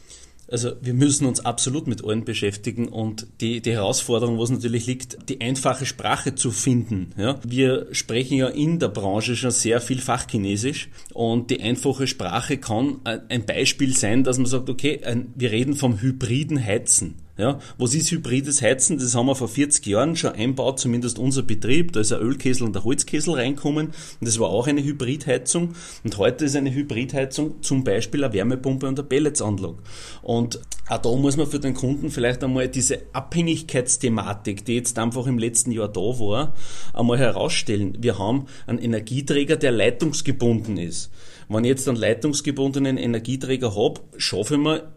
Also 0.50 0.72
wir 0.80 0.94
müssen 0.94 1.26
uns 1.26 1.40
absolut 1.40 1.86
mit 1.86 2.04
allen 2.04 2.24
beschäftigen 2.24 2.88
und 2.88 3.26
die, 3.40 3.60
die 3.60 3.72
Herausforderung, 3.72 4.38
was 4.38 4.50
natürlich 4.50 4.86
liegt, 4.86 5.28
die 5.28 5.40
einfache 5.40 5.84
Sprache 5.84 6.34
zu 6.34 6.50
finden. 6.50 7.10
Ja? 7.16 7.38
Wir 7.44 7.88
sprechen 7.92 8.38
ja 8.38 8.48
in 8.48 8.78
der 8.78 8.88
Branche 8.88 9.36
schon 9.36 9.50
sehr 9.50 9.80
viel 9.80 10.00
Fachchinesisch 10.00 10.88
und 11.12 11.50
die 11.50 11.60
einfache 11.60 12.06
Sprache 12.06 12.56
kann 12.56 13.00
ein 13.04 13.44
Beispiel 13.44 13.94
sein, 13.94 14.24
dass 14.24 14.38
man 14.38 14.46
sagt, 14.46 14.70
okay, 14.70 15.00
wir 15.34 15.50
reden 15.50 15.74
vom 15.74 16.00
hybriden 16.00 16.64
Heizen. 16.64 17.16
Ja, 17.38 17.60
was 17.78 17.94
ist 17.94 18.10
hybrides 18.10 18.62
Heizen? 18.62 18.98
Das 18.98 19.14
haben 19.14 19.26
wir 19.26 19.36
vor 19.36 19.46
40 19.46 19.86
Jahren 19.86 20.16
schon 20.16 20.32
einbaut, 20.32 20.80
zumindest 20.80 21.20
unser 21.20 21.42
Betrieb. 21.42 21.92
Da 21.92 22.00
ist 22.00 22.12
ein 22.12 22.20
Ölkessel 22.20 22.64
und 22.64 22.76
ein 22.76 22.82
Holzkessel 22.82 23.34
reinkommen. 23.34 23.86
Und 23.86 24.26
das 24.26 24.40
war 24.40 24.48
auch 24.48 24.66
eine 24.66 24.82
Hybridheizung. 24.82 25.74
Und 26.02 26.18
heute 26.18 26.46
ist 26.46 26.56
eine 26.56 26.74
Hybridheizung 26.74 27.62
zum 27.62 27.84
Beispiel 27.84 28.24
eine 28.24 28.34
Wärmepumpe 28.34 28.88
und 28.88 28.98
eine 28.98 29.06
Pelletsanlage. 29.06 29.78
Und 30.20 30.58
auch 30.88 30.98
da 30.98 31.14
muss 31.14 31.36
man 31.36 31.46
für 31.46 31.60
den 31.60 31.74
Kunden 31.74 32.10
vielleicht 32.10 32.42
einmal 32.42 32.66
diese 32.66 33.02
Abhängigkeitsthematik, 33.12 34.64
die 34.64 34.74
jetzt 34.74 34.98
einfach 34.98 35.28
im 35.28 35.38
letzten 35.38 35.70
Jahr 35.70 35.88
da 35.88 36.00
war, 36.00 36.54
einmal 36.92 37.18
herausstellen. 37.18 37.98
Wir 38.00 38.18
haben 38.18 38.46
einen 38.66 38.80
Energieträger, 38.80 39.56
der 39.56 39.70
leitungsgebunden 39.70 40.76
ist. 40.76 41.12
Wenn 41.48 41.62
ich 41.62 41.68
jetzt 41.68 41.88
einen 41.88 41.98
leitungsgebundenen 41.98 42.98
Energieträger 42.98 43.76
habe, 43.76 44.00
schaffe 44.16 44.54
ich 44.54 44.60
mir 44.60 44.92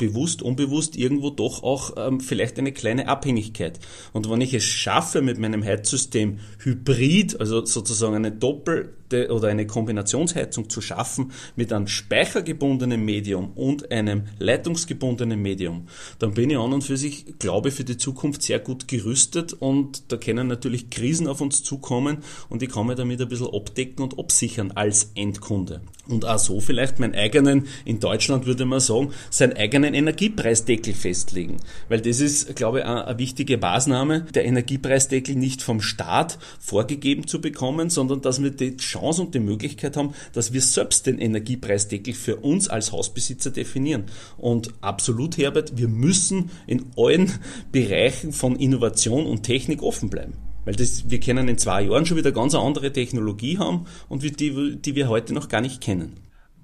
bewusst, 0.00 0.42
unbewusst 0.42 0.96
irgendwo 0.96 1.30
doch 1.30 1.62
auch 1.62 1.92
ähm, 1.96 2.20
vielleicht 2.20 2.58
eine 2.58 2.72
kleine 2.72 3.06
Abhängigkeit. 3.06 3.78
Und 4.12 4.28
wenn 4.28 4.40
ich 4.40 4.54
es 4.54 4.64
schaffe, 4.64 5.20
mit 5.20 5.38
meinem 5.38 5.62
Heizsystem 5.62 6.38
hybrid, 6.58 7.38
also 7.38 7.64
sozusagen 7.64 8.16
eine 8.16 8.32
Doppel- 8.32 8.94
oder 9.12 9.48
eine 9.48 9.66
Kombinationsheizung 9.66 10.70
zu 10.70 10.80
schaffen 10.80 11.32
mit 11.56 11.72
einem 11.72 11.88
speichergebundenen 11.88 13.04
Medium 13.04 13.52
und 13.54 13.90
einem 13.90 14.24
leitungsgebundenen 14.38 15.40
Medium, 15.40 15.88
dann 16.18 16.34
bin 16.34 16.50
ich 16.50 16.56
an 16.56 16.72
und 16.72 16.84
für 16.84 16.96
sich, 16.96 17.38
glaube 17.38 17.72
für 17.72 17.84
die 17.84 17.96
Zukunft 17.96 18.42
sehr 18.42 18.60
gut 18.60 18.88
gerüstet 18.88 19.52
und 19.52 20.12
da 20.12 20.16
können 20.16 20.46
natürlich 20.46 20.90
Krisen 20.90 21.26
auf 21.26 21.40
uns 21.40 21.62
zukommen 21.62 22.18
und 22.48 22.62
ich 22.62 22.70
kann 22.70 22.86
mich 22.86 22.96
damit 22.96 23.20
ein 23.20 23.28
bisschen 23.28 23.52
abdecken 23.52 24.04
und 24.04 24.18
absichern 24.18 24.70
als 24.72 25.10
Endkunde. 25.14 25.82
Und 26.10 26.24
auch 26.24 26.38
so 26.38 26.60
vielleicht 26.60 26.98
meinen 26.98 27.14
eigenen, 27.14 27.66
in 27.84 28.00
Deutschland 28.00 28.46
würde 28.46 28.64
man 28.64 28.80
sagen, 28.80 29.12
seinen 29.30 29.56
eigenen 29.56 29.94
Energiepreisdeckel 29.94 30.94
festlegen. 30.94 31.58
Weil 31.88 32.00
das 32.00 32.20
ist, 32.20 32.56
glaube 32.56 32.80
ich, 32.80 32.84
eine 32.84 33.18
wichtige 33.18 33.58
Maßnahme, 33.58 34.26
der 34.34 34.44
Energiepreisdeckel 34.44 35.36
nicht 35.36 35.62
vom 35.62 35.80
Staat 35.80 36.38
vorgegeben 36.58 37.26
zu 37.26 37.40
bekommen, 37.40 37.90
sondern 37.90 38.20
dass 38.22 38.42
wir 38.42 38.50
die 38.50 38.76
Chance 38.76 39.22
und 39.22 39.34
die 39.34 39.40
Möglichkeit 39.40 39.96
haben, 39.96 40.14
dass 40.32 40.52
wir 40.52 40.60
selbst 40.60 41.06
den 41.06 41.18
Energiepreisdeckel 41.18 42.14
für 42.14 42.36
uns 42.36 42.68
als 42.68 42.92
Hausbesitzer 42.92 43.50
definieren. 43.50 44.04
Und 44.36 44.72
absolut, 44.80 45.38
Herbert, 45.38 45.78
wir 45.78 45.88
müssen 45.88 46.50
in 46.66 46.86
allen 46.96 47.32
Bereichen 47.72 48.32
von 48.32 48.56
Innovation 48.56 49.26
und 49.26 49.44
Technik 49.44 49.82
offen 49.82 50.10
bleiben. 50.10 50.49
Weil 50.64 50.74
das, 50.74 51.08
wir 51.10 51.20
können 51.20 51.48
in 51.48 51.58
zwei 51.58 51.82
Jahren 51.82 52.06
schon 52.06 52.16
wieder 52.16 52.32
ganz 52.32 52.54
eine 52.54 52.64
andere 52.64 52.92
Technologie 52.92 53.58
haben 53.58 53.86
und 54.08 54.22
die, 54.22 54.76
die 54.76 54.94
wir 54.94 55.08
heute 55.08 55.34
noch 55.34 55.48
gar 55.48 55.60
nicht 55.60 55.80
kennen. 55.80 56.16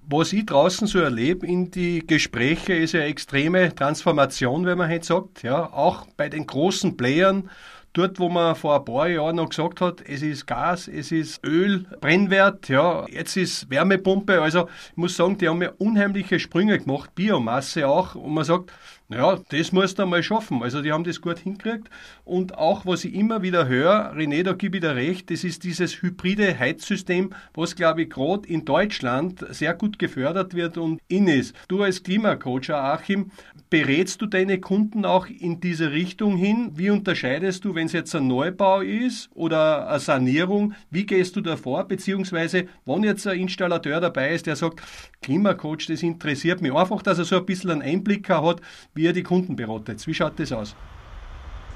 Was 0.08 0.32
ich 0.32 0.46
draußen 0.46 0.86
so 0.86 1.00
erlebe 1.00 1.46
in 1.46 1.72
die 1.72 2.06
Gespräche, 2.06 2.74
ist 2.74 2.92
ja 2.92 3.00
extreme 3.00 3.74
Transformation, 3.74 4.64
wenn 4.64 4.78
man 4.78 4.90
jetzt 4.90 5.08
sagt, 5.08 5.42
ja, 5.42 5.72
auch 5.72 6.06
bei 6.16 6.28
den 6.28 6.46
großen 6.46 6.96
Playern 6.96 7.50
Dort, 7.96 8.18
wo 8.18 8.28
man 8.28 8.54
vor 8.54 8.76
ein 8.76 8.84
paar 8.84 9.08
Jahren 9.08 9.36
noch 9.36 9.48
gesagt 9.48 9.80
hat, 9.80 10.02
es 10.06 10.20
ist 10.20 10.46
Gas, 10.46 10.86
es 10.86 11.12
ist 11.12 11.42
Öl, 11.46 11.86
Brennwert, 12.02 12.68
ja, 12.68 13.06
jetzt 13.08 13.38
ist 13.38 13.70
Wärmepumpe. 13.70 14.42
Also 14.42 14.68
ich 14.90 14.96
muss 14.98 15.16
sagen, 15.16 15.38
die 15.38 15.48
haben 15.48 15.62
ja 15.62 15.70
unheimliche 15.78 16.38
Sprünge 16.38 16.78
gemacht, 16.78 17.14
Biomasse 17.14 17.88
auch. 17.88 18.14
Und 18.14 18.34
man 18.34 18.44
sagt, 18.44 18.70
ja, 19.08 19.38
das 19.50 19.70
musst 19.70 20.00
du 20.00 20.06
mal 20.06 20.22
schaffen. 20.22 20.62
Also 20.62 20.82
die 20.82 20.92
haben 20.92 21.04
das 21.04 21.20
gut 21.20 21.38
hingekriegt. 21.38 21.88
Und 22.24 22.58
auch, 22.58 22.86
was 22.86 23.04
ich 23.04 23.14
immer 23.14 23.40
wieder 23.42 23.68
höre, 23.68 24.12
René, 24.14 24.42
da 24.42 24.52
gebe 24.52 24.78
ich 24.78 24.80
dir 24.80 24.96
recht, 24.96 25.30
das 25.30 25.44
ist 25.44 25.62
dieses 25.62 26.02
hybride 26.02 26.58
Heizsystem, 26.58 27.30
was, 27.54 27.76
glaube 27.76 28.02
ich, 28.02 28.10
gerade 28.10 28.48
in 28.48 28.64
Deutschland 28.64 29.44
sehr 29.50 29.74
gut 29.74 30.00
gefördert 30.00 30.54
wird 30.54 30.76
und 30.76 31.00
in 31.06 31.28
ist. 31.28 31.54
Du 31.68 31.82
als 31.82 32.02
Klimacoach, 32.02 32.70
Achim, 32.70 33.30
berätst 33.70 34.22
du 34.22 34.26
deine 34.26 34.60
Kunden 34.60 35.04
auch 35.04 35.26
in 35.26 35.60
diese 35.60 35.92
Richtung 35.92 36.36
hin? 36.36 36.72
Wie 36.74 36.90
unterscheidest 36.90 37.64
du, 37.64 37.76
wenn 37.76 37.86
es 37.86 37.92
jetzt 37.92 38.14
ein 38.16 38.26
Neubau 38.26 38.80
ist 38.80 39.30
oder 39.34 39.88
eine 39.88 40.00
Sanierung, 40.00 40.74
wie 40.90 41.06
gehst 41.06 41.36
du 41.36 41.40
da 41.40 41.56
vor? 41.56 41.84
Beziehungsweise, 41.84 42.66
wenn 42.84 43.04
jetzt 43.04 43.26
ein 43.26 43.38
Installateur 43.38 44.00
dabei 44.00 44.34
ist, 44.34 44.46
der 44.46 44.56
sagt, 44.56 44.82
Klimacoach, 45.22 45.86
das 45.86 46.02
interessiert 46.02 46.60
mich 46.60 46.74
einfach, 46.74 47.02
dass 47.02 47.18
er 47.18 47.24
so 47.24 47.36
ein 47.36 47.46
bisschen 47.46 47.70
einen 47.70 47.82
Einblick 47.82 48.28
hat, 48.28 48.60
wie 48.96 49.02
ihr 49.02 49.12
die 49.12 49.22
Kunden 49.22 49.54
beratet. 49.56 50.04
Wie 50.06 50.14
schaut 50.14 50.32
das 50.38 50.50
aus? 50.52 50.74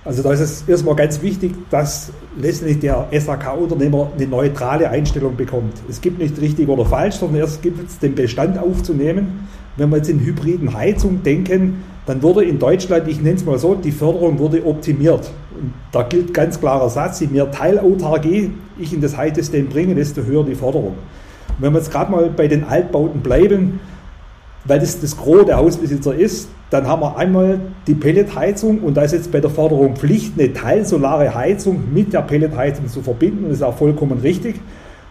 Also 0.02 0.22
da 0.22 0.32
ist 0.32 0.40
es 0.40 0.64
erstmal 0.66 0.96
ganz 0.96 1.20
wichtig, 1.20 1.52
dass 1.68 2.10
letztendlich 2.38 2.78
der 2.78 3.06
SAK-Unternehmer 3.12 4.10
eine 4.16 4.26
neutrale 4.26 4.88
Einstellung 4.88 5.36
bekommt. 5.36 5.74
Es 5.90 6.00
gibt 6.00 6.18
nicht 6.18 6.40
richtig 6.40 6.66
oder 6.70 6.86
falsch, 6.86 7.16
sondern 7.16 7.40
erst 7.40 7.60
gibt 7.60 7.86
es 7.86 7.98
den 7.98 8.14
Bestand 8.14 8.58
aufzunehmen. 8.58 9.46
Wenn 9.76 9.90
wir 9.90 9.98
jetzt 9.98 10.08
in 10.08 10.20
hybriden 10.20 10.72
Heizung 10.72 11.22
denken, 11.22 11.84
dann 12.06 12.22
wurde 12.22 12.44
in 12.44 12.58
Deutschland, 12.58 13.06
ich 13.08 13.20
nenne 13.20 13.36
es 13.36 13.44
mal 13.44 13.58
so, 13.58 13.74
die 13.74 13.92
Förderung 13.92 14.38
wurde 14.38 14.64
optimiert. 14.64 15.30
Und 15.60 15.74
da 15.92 16.02
gilt 16.02 16.32
ganz 16.32 16.58
klarer 16.58 16.88
Satz, 16.88 17.20
je 17.20 17.26
mehr 17.26 17.50
Teilautarkie 17.50 18.52
ich 18.78 18.94
in 18.94 19.02
das 19.02 19.18
Heizsystem 19.18 19.68
bringe, 19.68 19.94
desto 19.94 20.22
höher 20.22 20.44
die 20.44 20.54
Förderung. 20.54 20.94
Und 21.48 21.56
wenn 21.58 21.74
wir 21.74 21.78
jetzt 21.78 21.92
gerade 21.92 22.10
mal 22.10 22.30
bei 22.30 22.48
den 22.48 22.64
Altbauten 22.64 23.20
bleiben, 23.20 23.80
weil 24.64 24.80
das 24.80 24.98
das 24.98 25.14
Gros 25.14 25.44
der 25.44 25.58
Hausbesitzer 25.58 26.14
ist, 26.14 26.48
dann 26.70 26.86
haben 26.86 27.02
wir 27.02 27.16
einmal 27.16 27.60
die 27.86 27.94
Pelletheizung 27.94 28.78
und 28.78 28.96
da 28.96 29.02
ist 29.02 29.12
jetzt 29.12 29.32
bei 29.32 29.40
der 29.40 29.50
Förderung 29.50 29.96
Pflicht, 29.96 30.38
eine 30.38 30.52
teilsolare 30.52 31.34
Heizung 31.34 31.92
mit 31.92 32.12
der 32.12 32.22
Pelletheizung 32.22 32.86
zu 32.88 33.02
verbinden. 33.02 33.44
Das 33.48 33.58
ist 33.58 33.62
auch 33.62 33.76
vollkommen 33.76 34.20
richtig. 34.20 34.60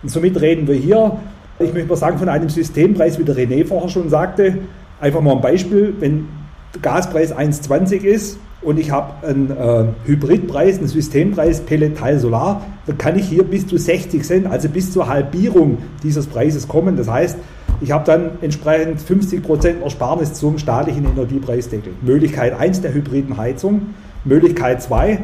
Und 0.01 0.09
somit 0.09 0.39
reden 0.39 0.67
wir 0.67 0.75
hier, 0.75 1.19
ich 1.59 1.73
möchte 1.73 1.89
mal 1.89 1.97
sagen, 1.97 2.17
von 2.17 2.29
einem 2.29 2.47
Systempreis, 2.47 3.19
wie 3.19 3.25
der 3.25 3.35
René 3.35 3.65
vorher 3.65 3.89
schon 3.89 4.09
sagte. 4.09 4.59
Einfach 5.01 5.21
mal 5.21 5.33
ein 5.33 5.41
Beispiel, 5.41 5.93
wenn 5.99 6.27
der 6.73 6.81
Gaspreis 6.81 7.35
1,20 7.35 8.03
ist 8.03 8.39
und 8.61 8.79
ich 8.79 8.91
habe 8.91 9.25
einen 9.25 9.51
äh, 9.51 9.85
Hybridpreis, 10.05 10.79
einen 10.79 10.87
Systempreis 10.87 11.61
Pellet 11.61 11.97
Teil 11.97 12.19
Solar, 12.19 12.65
dann 12.85 12.97
kann 12.97 13.17
ich 13.17 13.25
hier 13.25 13.43
bis 13.43 13.67
zu 13.67 13.77
60 13.77 14.23
Cent, 14.23 14.47
also 14.47 14.67
bis 14.69 14.91
zur 14.91 15.07
Halbierung 15.07 15.77
dieses 16.03 16.27
Preises 16.27 16.67
kommen. 16.67 16.97
Das 16.97 17.09
heißt, 17.09 17.37
ich 17.81 17.91
habe 17.91 18.03
dann 18.05 18.31
entsprechend 18.41 19.01
50 19.01 19.41
Prozent 19.41 19.81
Ersparnis 19.81 20.33
zum 20.33 20.57
staatlichen 20.57 21.05
Energiepreisdeckel. 21.05 21.93
Möglichkeit 22.01 22.53
1 22.59 22.81
der 22.81 22.93
hybriden 22.93 23.37
Heizung, 23.37 23.93
Möglichkeit 24.25 24.81
2, 24.81 25.19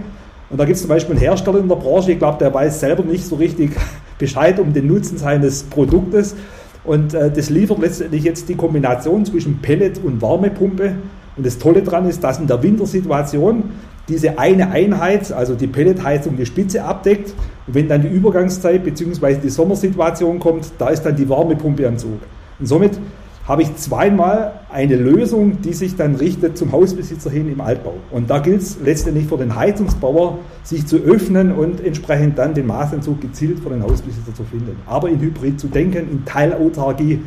und 0.49 0.59
da 0.59 0.65
gibt 0.65 0.75
es 0.75 0.81
zum 0.81 0.89
Beispiel 0.89 1.15
einen 1.15 1.21
Hersteller 1.21 1.59
in 1.59 1.67
der 1.67 1.75
Branche, 1.75 2.11
ich 2.11 2.19
glaube, 2.19 2.37
der 2.37 2.53
weiß 2.53 2.79
selber 2.79 3.03
nicht 3.03 3.25
so 3.25 3.35
richtig 3.35 3.71
Bescheid 4.19 4.59
um 4.59 4.73
den 4.73 4.87
Nutzen 4.87 5.17
seines 5.17 5.63
Produktes. 5.63 6.35
Und 6.83 7.13
äh, 7.13 7.31
das 7.31 7.49
liefert 7.49 7.79
letztendlich 7.79 8.23
jetzt 8.23 8.47
die 8.47 8.55
Kombination 8.55 9.25
zwischen 9.25 9.57
Pellet 9.57 9.99
und 10.03 10.21
Wärmepumpe 10.21 10.95
und 11.37 11.45
das 11.45 11.57
Tolle 11.57 11.81
daran 11.81 12.07
ist, 12.07 12.23
dass 12.23 12.39
in 12.39 12.47
der 12.47 12.61
Wintersituation 12.63 13.63
diese 14.07 14.37
eine 14.37 14.71
Einheit, 14.71 15.31
also 15.31 15.55
die 15.55 15.67
Pelletheizung, 15.67 16.37
die 16.37 16.45
Spitze 16.45 16.83
abdeckt. 16.83 17.33
Und 17.67 17.73
wenn 17.73 17.87
dann 17.87 18.03
die 18.03 18.07
Übergangszeit 18.07 18.83
bzw. 18.83 19.37
die 19.43 19.49
Sommersituation 19.49 20.39
kommt, 20.39 20.71
da 20.77 20.89
ist 20.89 21.03
dann 21.03 21.15
die 21.15 21.27
Wärmepumpe 21.27 21.87
am 21.87 21.97
Zug. 21.97 22.19
Und 22.59 22.67
somit 22.67 22.99
habe 23.47 23.61
ich 23.61 23.75
zweimal 23.75 24.59
eine 24.71 24.95
Lösung, 24.95 25.61
die 25.61 25.73
sich 25.73 25.95
dann 25.95 26.15
richtet 26.15 26.57
zum 26.57 26.71
Hausbesitzer 26.71 27.29
hin 27.29 27.51
im 27.51 27.61
Altbau. 27.61 27.93
Und 28.11 28.29
da 28.29 28.39
gilt 28.39 28.61
es 28.61 28.79
letztendlich 28.83 29.27
für 29.27 29.37
den 29.37 29.55
Heizungsbauer, 29.55 30.39
sich 30.63 30.87
zu 30.87 30.97
öffnen 30.97 31.51
und 31.51 31.83
entsprechend 31.83 32.39
dann 32.39 32.55
den 32.55 32.65
Maßentzug 32.65 33.21
gezielt 33.21 33.59
für 33.59 33.69
den 33.69 33.83
Hausbesitzer 33.83 34.33
zu 34.33 34.43
finden. 34.43 34.77
Aber 34.87 35.09
in 35.09 35.19
Hybrid 35.19 35.59
zu 35.59 35.67
denken, 35.67 36.09
in 36.09 36.25
Teilautarkie 36.25 37.21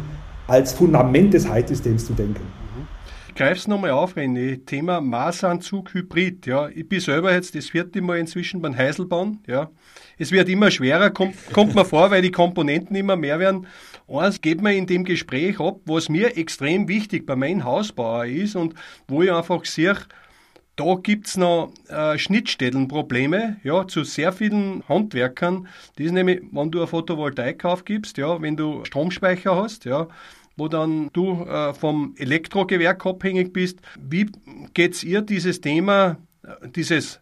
als 0.48 0.72
Fundament 0.72 1.34
des 1.34 1.48
Heizsystems 1.48 2.06
zu 2.06 2.14
denken 2.14 2.40
greife 3.38 3.60
es 3.60 3.68
nochmal 3.68 3.92
auf, 3.92 4.16
René. 4.16 4.64
Thema 4.66 5.00
Maßanzug 5.00 5.94
Hybrid. 5.94 6.44
Ja, 6.46 6.68
ich 6.70 6.88
bin 6.88 6.98
selber 6.98 7.32
jetzt 7.32 7.54
das 7.54 7.70
vierte 7.70 8.02
Mal 8.02 8.18
inzwischen 8.18 8.60
beim 8.60 8.76
Heiselbauen. 8.76 9.44
Ja, 9.46 9.70
es 10.18 10.32
wird 10.32 10.48
immer 10.48 10.72
schwerer, 10.72 11.10
kommt, 11.10 11.36
kommt 11.52 11.76
mir 11.76 11.84
vor, 11.84 12.10
weil 12.10 12.20
die 12.20 12.32
Komponenten 12.32 12.96
immer 12.96 13.14
mehr 13.14 13.38
werden. 13.38 13.68
Eins 14.08 14.40
geht 14.40 14.60
mir 14.60 14.74
in 14.74 14.88
dem 14.88 15.04
Gespräch 15.04 15.60
ab, 15.60 15.78
was 15.84 16.08
mir 16.08 16.36
extrem 16.36 16.88
wichtig 16.88 17.26
bei 17.26 17.36
meinem 17.36 17.62
Hausbauer 17.62 18.26
ist 18.26 18.56
und 18.56 18.74
wo 19.06 19.22
ich 19.22 19.32
einfach 19.32 19.64
sehe, 19.66 19.96
da 20.74 20.94
gibt's 21.00 21.36
noch 21.36 21.72
äh, 21.88 22.18
Schnittstellenprobleme 22.18 23.58
ja, 23.62 23.86
zu 23.86 24.02
sehr 24.02 24.32
vielen 24.32 24.82
Handwerkern. 24.88 25.68
Das 25.94 26.06
ist 26.06 26.12
nämlich, 26.12 26.42
wenn 26.50 26.72
du 26.72 26.78
eine 26.78 26.88
Photovoltaik 26.88 27.64
aufgibst, 27.64 28.18
ja, 28.18 28.42
wenn 28.42 28.56
du 28.56 28.84
Stromspeicher 28.84 29.54
hast, 29.54 29.84
ja, 29.84 30.08
wo 30.58 30.68
dann 30.68 31.08
du 31.12 31.44
äh, 31.44 31.72
vom 31.72 32.14
Elektrogewerk 32.18 33.06
abhängig 33.06 33.52
bist. 33.52 33.78
Wie 33.98 34.30
geht's 34.74 35.02
ihr 35.02 35.22
dieses 35.22 35.60
Thema, 35.60 36.18
äh, 36.42 36.68
dieses 36.68 37.20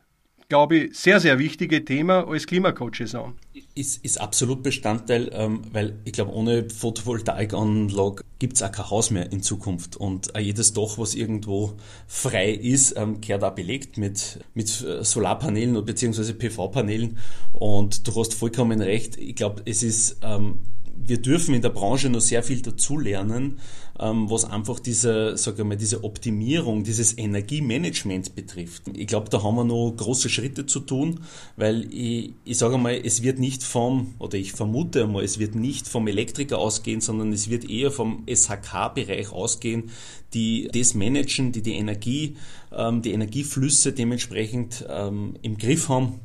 glaube 0.49 0.77
ich, 0.77 0.97
sehr, 0.97 1.21
sehr 1.21 1.39
wichtige 1.39 1.85
Thema 1.85 2.27
als 2.29 2.47
Klimacoaches 2.47 3.15
an. 3.15 3.35
Ist, 3.75 4.05
ist 4.05 4.21
absolut 4.21 4.63
Bestandteil, 4.63 5.31
ähm, 5.33 5.63
weil 5.73 5.99
ich 6.05 6.13
glaube, 6.13 6.33
ohne 6.33 6.69
Photovoltaikanlage 6.71 8.23
gibt 8.39 8.57
es 8.57 8.63
auch 8.63 8.71
kein 8.71 8.91
Haus 8.91 9.11
mehr 9.11 9.33
in 9.33 9.43
Zukunft. 9.43 9.97
Und 9.97 10.35
auch 10.35 10.41
jedes 10.41 10.73
Dach, 10.73 10.99
was 10.99 11.15
irgendwo 11.15 11.75
frei 12.07 12.51
ist, 12.51 12.97
ähm, 12.97 13.21
gehört 13.21 13.45
auch 13.45 13.55
belegt 13.55 13.99
mit, 13.99 14.41
mit 14.55 14.69
äh, 14.83 15.05
Solarpanelen 15.05 15.85
bzw. 15.85 16.33
PV-Panelen. 16.33 17.19
Und 17.53 18.07
du 18.07 18.15
hast 18.15 18.35
vollkommen 18.35 18.81
recht. 18.81 19.17
Ich 19.17 19.35
glaube, 19.35 19.63
es 19.65 19.83
ist 19.83 20.19
ähm, 20.23 20.61
wir 21.03 21.19
dürfen 21.19 21.55
in 21.55 21.63
der 21.63 21.71
Branche 21.71 22.09
noch 22.09 22.21
sehr 22.21 22.43
viel 22.43 22.63
dazulernen, 22.63 23.59
ähm, 23.99 24.31
was 24.31 24.45
einfach 24.45 24.81
diese, 24.81 25.37
sag 25.37 25.59
ich 25.59 25.65
mal, 25.65 25.77
diese 25.77 26.05
Optimierung, 26.05 26.85
dieses 26.85 27.17
Energiemanagement 27.17 28.35
betrifft. 28.35 28.85
Ich 28.95 29.07
glaube, 29.07 29.31
da 29.31 29.43
haben 29.43 29.57
wir 29.57 29.65
noch 29.65 29.93
große 29.97 30.29
Schritte 30.29 30.67
zu 30.67 30.81
tun, 30.81 31.21
weil 31.57 31.93
ich, 31.93 32.33
ich 32.45 32.59
sage 32.59 32.79
mal, 32.79 33.01
es 33.03 33.23
wird 33.23 33.39
nicht 33.39 33.63
vom, 33.63 34.15
oder 34.19 34.37
ich 34.37 34.53
vermute 34.53 35.05
einmal, 35.05 35.25
es 35.25 35.39
wird 35.39 35.55
nicht 35.55 35.89
vom 35.89 36.09
Elektriker 36.09 36.59
ausgehen, 36.59 37.01
sondern 37.01 37.33
es 37.33 37.49
wird 37.49 37.69
eher 37.69 37.91
vom 37.91 38.25
SHK-Bereich 38.27 39.33
ausgehen, 39.33 39.91
die 40.35 40.69
das 40.73 40.95
managen, 40.95 41.53
die 41.53 41.63
die 41.63 41.75
Energie, 41.75 42.37
ähm, 42.73 43.03
die 43.03 43.13
Energieflüsse 43.13 43.93
dementsprechend 43.93 44.85
ähm, 44.89 45.35
im 45.43 45.57
Griff 45.57 45.89
haben 45.89 46.21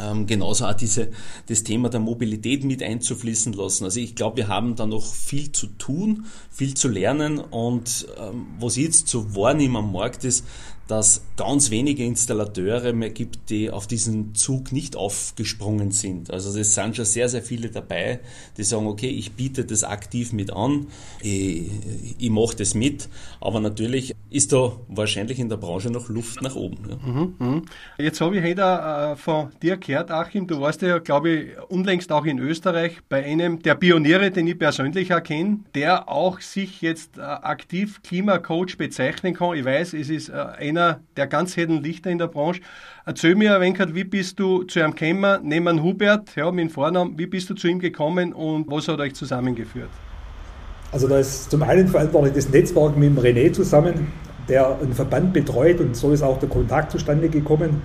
ähm, 0.00 0.26
genauso 0.26 0.66
auch 0.66 0.74
diese, 0.74 1.10
das 1.46 1.62
Thema 1.62 1.88
der 1.88 2.00
Mobilität 2.00 2.64
mit 2.64 2.82
einzufließen 2.82 3.52
lassen. 3.52 3.84
Also 3.84 4.00
ich 4.00 4.14
glaube, 4.14 4.38
wir 4.38 4.48
haben 4.48 4.76
da 4.76 4.86
noch 4.86 5.14
viel 5.14 5.52
zu 5.52 5.66
tun, 5.66 6.26
viel 6.50 6.74
zu 6.74 6.88
lernen 6.88 7.38
und 7.38 8.06
ähm, 8.18 8.46
was 8.58 8.76
ich 8.76 8.84
jetzt 8.84 9.08
zu 9.08 9.36
wahrnehmen 9.36 9.76
am 9.76 9.92
Markt 9.92 10.24
ist, 10.24 10.44
dass 10.86 11.24
ganz 11.36 11.70
wenige 11.70 12.04
Installateure 12.04 12.92
mehr 12.92 13.10
gibt, 13.10 13.50
die 13.50 13.70
auf 13.70 13.86
diesen 13.86 14.34
Zug 14.34 14.70
nicht 14.72 14.96
aufgesprungen 14.96 15.90
sind. 15.90 16.30
Also 16.30 16.58
es 16.58 16.74
sind 16.74 16.96
schon 16.96 17.04
sehr, 17.04 17.28
sehr 17.28 17.42
viele 17.42 17.70
dabei, 17.70 18.20
die 18.56 18.64
sagen, 18.64 18.86
okay, 18.86 19.08
ich 19.08 19.32
biete 19.32 19.64
das 19.64 19.82
aktiv 19.82 20.32
mit 20.32 20.52
an, 20.52 20.86
ich, 21.22 21.70
ich 22.18 22.30
mache 22.30 22.56
das 22.56 22.74
mit, 22.74 23.08
aber 23.40 23.60
natürlich 23.60 24.14
ist 24.30 24.52
da 24.52 24.72
wahrscheinlich 24.88 25.38
in 25.38 25.48
der 25.48 25.56
Branche 25.56 25.90
noch 25.90 26.08
Luft 26.08 26.42
nach 26.42 26.56
oben. 26.56 26.78
Ja. 26.88 26.96
Mhm, 26.96 27.34
mh. 27.38 27.62
Jetzt 27.98 28.20
habe 28.20 28.36
ich 28.36 28.44
heute 28.44 28.62
äh, 28.62 29.16
von 29.16 29.50
dir 29.62 29.76
gehört, 29.76 30.10
Achim, 30.10 30.46
du 30.46 30.60
warst 30.60 30.82
ja, 30.82 30.98
glaube 30.98 31.30
ich, 31.30 31.50
unlängst 31.68 32.12
auch 32.12 32.24
in 32.24 32.38
Österreich 32.38 32.98
bei 33.08 33.24
einem 33.24 33.62
der 33.62 33.76
Pioniere, 33.76 34.30
den 34.30 34.46
ich 34.48 34.58
persönlich 34.58 35.10
erkenne, 35.10 35.60
der 35.74 36.08
auch 36.08 36.40
sich 36.40 36.82
jetzt 36.82 37.16
äh, 37.16 37.22
aktiv 37.22 38.02
Klimacoach 38.02 38.76
bezeichnen 38.76 39.34
kann. 39.34 39.56
Ich 39.56 39.64
weiß, 39.64 39.94
es 39.94 40.10
ist 40.10 40.28
äh, 40.28 40.34
einer 40.76 41.00
der 41.16 41.26
ganz 41.26 41.56
hellen 41.56 41.82
Lichter 41.82 42.10
in 42.10 42.18
der 42.18 42.28
Branche. 42.28 42.60
Erzähl 43.06 43.34
mir, 43.34 43.60
Wenkert, 43.60 43.94
wie 43.94 44.04
bist 44.04 44.38
du 44.38 44.62
zu 44.64 44.80
einem 44.82 44.94
gekommen, 44.94 45.40
neben 45.42 45.82
Hubert, 45.82 46.34
ja, 46.36 46.50
mit 46.50 46.72
Vornamen, 46.72 47.18
wie 47.18 47.26
bist 47.26 47.50
du 47.50 47.54
zu 47.54 47.68
ihm 47.68 47.78
gekommen 47.78 48.32
und 48.32 48.70
was 48.70 48.88
hat 48.88 49.00
euch 49.00 49.14
zusammengeführt? 49.14 49.90
Also 50.92 51.08
da 51.08 51.18
ist 51.18 51.50
zum 51.50 51.62
einen 51.62 51.88
verantwortlich 51.88 52.34
das 52.34 52.48
Netzwerk 52.50 52.96
mit 52.96 53.10
dem 53.10 53.18
René 53.18 53.52
zusammen, 53.52 54.12
der 54.48 54.78
einen 54.78 54.92
Verband 54.92 55.32
betreut 55.32 55.80
und 55.80 55.96
so 55.96 56.12
ist 56.12 56.22
auch 56.22 56.38
der 56.38 56.48
Kontakt 56.48 56.92
zustande 56.92 57.28
gekommen 57.28 57.82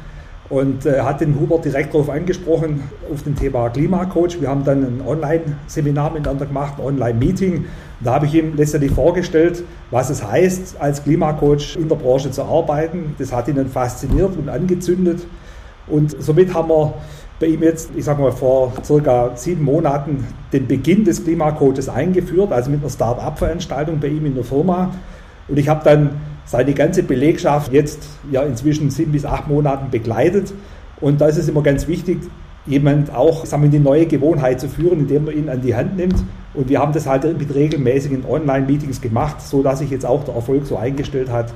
und 0.49 0.85
äh, 0.85 1.01
hat 1.01 1.21
den 1.21 1.39
Hubert 1.39 1.65
direkt 1.65 1.93
darauf 1.93 2.09
angesprochen, 2.09 2.83
auf 3.11 3.23
den 3.23 3.35
Thema 3.35 3.69
Klimacoach. 3.69 4.41
Wir 4.41 4.49
haben 4.49 4.63
dann 4.63 4.83
ein 4.83 5.01
Online-Seminar 5.05 6.11
miteinander 6.11 6.47
gemacht, 6.47 6.73
ein 6.79 6.85
Online-Meeting. 6.85 7.65
Da 7.99 8.13
habe 8.13 8.25
ich 8.25 8.33
ihm 8.33 8.55
letztendlich 8.55 8.91
vorgestellt, 8.91 9.63
was 9.91 10.09
es 10.09 10.25
heißt, 10.25 10.77
als 10.79 11.03
Klimacoach 11.03 11.77
in 11.79 11.87
der 11.87 11.95
Branche 11.95 12.31
zu 12.31 12.43
arbeiten. 12.43 13.15
Das 13.19 13.31
hat 13.31 13.47
ihn 13.47 13.55
dann 13.55 13.69
fasziniert 13.69 14.35
und 14.37 14.49
angezündet. 14.49 15.19
Und 15.85 16.15
somit 16.21 16.53
haben 16.53 16.69
wir 16.69 16.93
bei 17.39 17.47
ihm 17.47 17.61
jetzt, 17.63 17.91
ich 17.95 18.05
sage 18.05 18.21
mal, 18.21 18.31
vor 18.31 18.73
circa 18.83 19.31
sieben 19.35 19.63
Monaten 19.63 20.25
den 20.51 20.67
Beginn 20.67 21.05
des 21.05 21.23
Klimacoaches 21.23 21.89
eingeführt, 21.89 22.51
also 22.51 22.71
mit 22.71 22.81
einer 22.81 22.89
Start-up-Veranstaltung 22.89 23.99
bei 23.99 24.07
ihm 24.07 24.25
in 24.25 24.35
der 24.35 24.43
Firma. 24.43 24.91
Und 25.47 25.57
ich 25.57 25.69
habe 25.69 25.81
dann 25.83 26.11
seine 26.49 26.73
ganze 26.73 27.03
Belegschaft 27.03 27.71
jetzt 27.71 28.09
ja 28.31 28.41
inzwischen 28.41 28.89
sieben 28.89 29.11
bis 29.11 29.23
acht 29.23 29.47
Monaten 29.47 29.91
begleitet. 29.91 30.51
Und 30.99 31.21
da 31.21 31.27
ist 31.27 31.37
es 31.37 31.47
immer 31.47 31.61
ganz 31.61 31.87
wichtig, 31.87 32.21
jemand 32.65 33.13
auch 33.13 33.45
sagen 33.45 33.63
wir, 33.63 33.69
die 33.69 33.77
neue 33.77 34.07
Gewohnheit 34.07 34.59
zu 34.59 34.67
führen, 34.67 35.01
indem 35.01 35.25
man 35.25 35.37
ihn 35.37 35.47
an 35.47 35.61
die 35.61 35.75
Hand 35.75 35.95
nimmt. 35.95 36.15
Und 36.55 36.67
wir 36.67 36.79
haben 36.79 36.91
das 36.91 37.05
halt 37.05 37.37
mit 37.37 37.53
regelmäßigen 37.53 38.25
Online-Meetings 38.25 38.99
gemacht, 38.99 39.41
so 39.41 39.61
dass 39.61 39.77
sich 39.77 39.91
jetzt 39.91 40.07
auch 40.07 40.23
der 40.23 40.33
Erfolg 40.33 40.65
so 40.65 40.75
eingestellt 40.75 41.29
hat, 41.29 41.53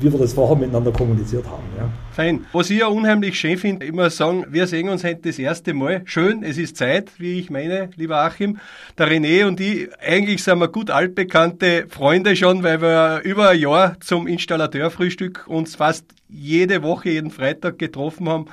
wie 0.00 0.12
wir 0.12 0.18
das 0.18 0.32
vorher 0.32 0.56
miteinander 0.56 0.92
kommuniziert 0.92 1.46
haben. 1.46 1.64
Ja. 1.76 1.88
Fein. 2.12 2.46
Was 2.52 2.70
ich 2.70 2.78
ja 2.78 2.86
unheimlich 2.86 3.38
schön 3.38 3.58
finde, 3.58 3.86
immer 3.86 4.10
sagen, 4.10 4.46
wir 4.48 4.66
sehen 4.66 4.88
uns 4.88 5.04
heute 5.04 5.20
das 5.24 5.38
erste 5.38 5.74
Mal. 5.74 6.02
Schön, 6.04 6.42
es 6.42 6.58
ist 6.58 6.76
Zeit, 6.76 7.10
wie 7.18 7.38
ich 7.38 7.50
meine, 7.50 7.90
lieber 7.96 8.18
Achim. 8.18 8.58
Der 8.96 9.08
René 9.08 9.46
und 9.46 9.60
ich, 9.60 9.88
eigentlich 10.00 10.42
sind 10.42 10.58
wir 10.58 10.68
gut 10.68 10.90
altbekannte 10.90 11.86
Freunde 11.88 12.36
schon, 12.36 12.62
weil 12.62 12.80
wir 12.80 13.22
über 13.24 13.50
ein 13.50 13.58
Jahr 13.58 13.96
zum 14.00 14.26
Installateurfrühstück 14.26 15.46
uns 15.48 15.76
fast 15.76 16.04
jede 16.28 16.82
Woche, 16.82 17.10
jeden 17.10 17.30
Freitag 17.30 17.78
getroffen 17.78 18.28
haben 18.28 18.46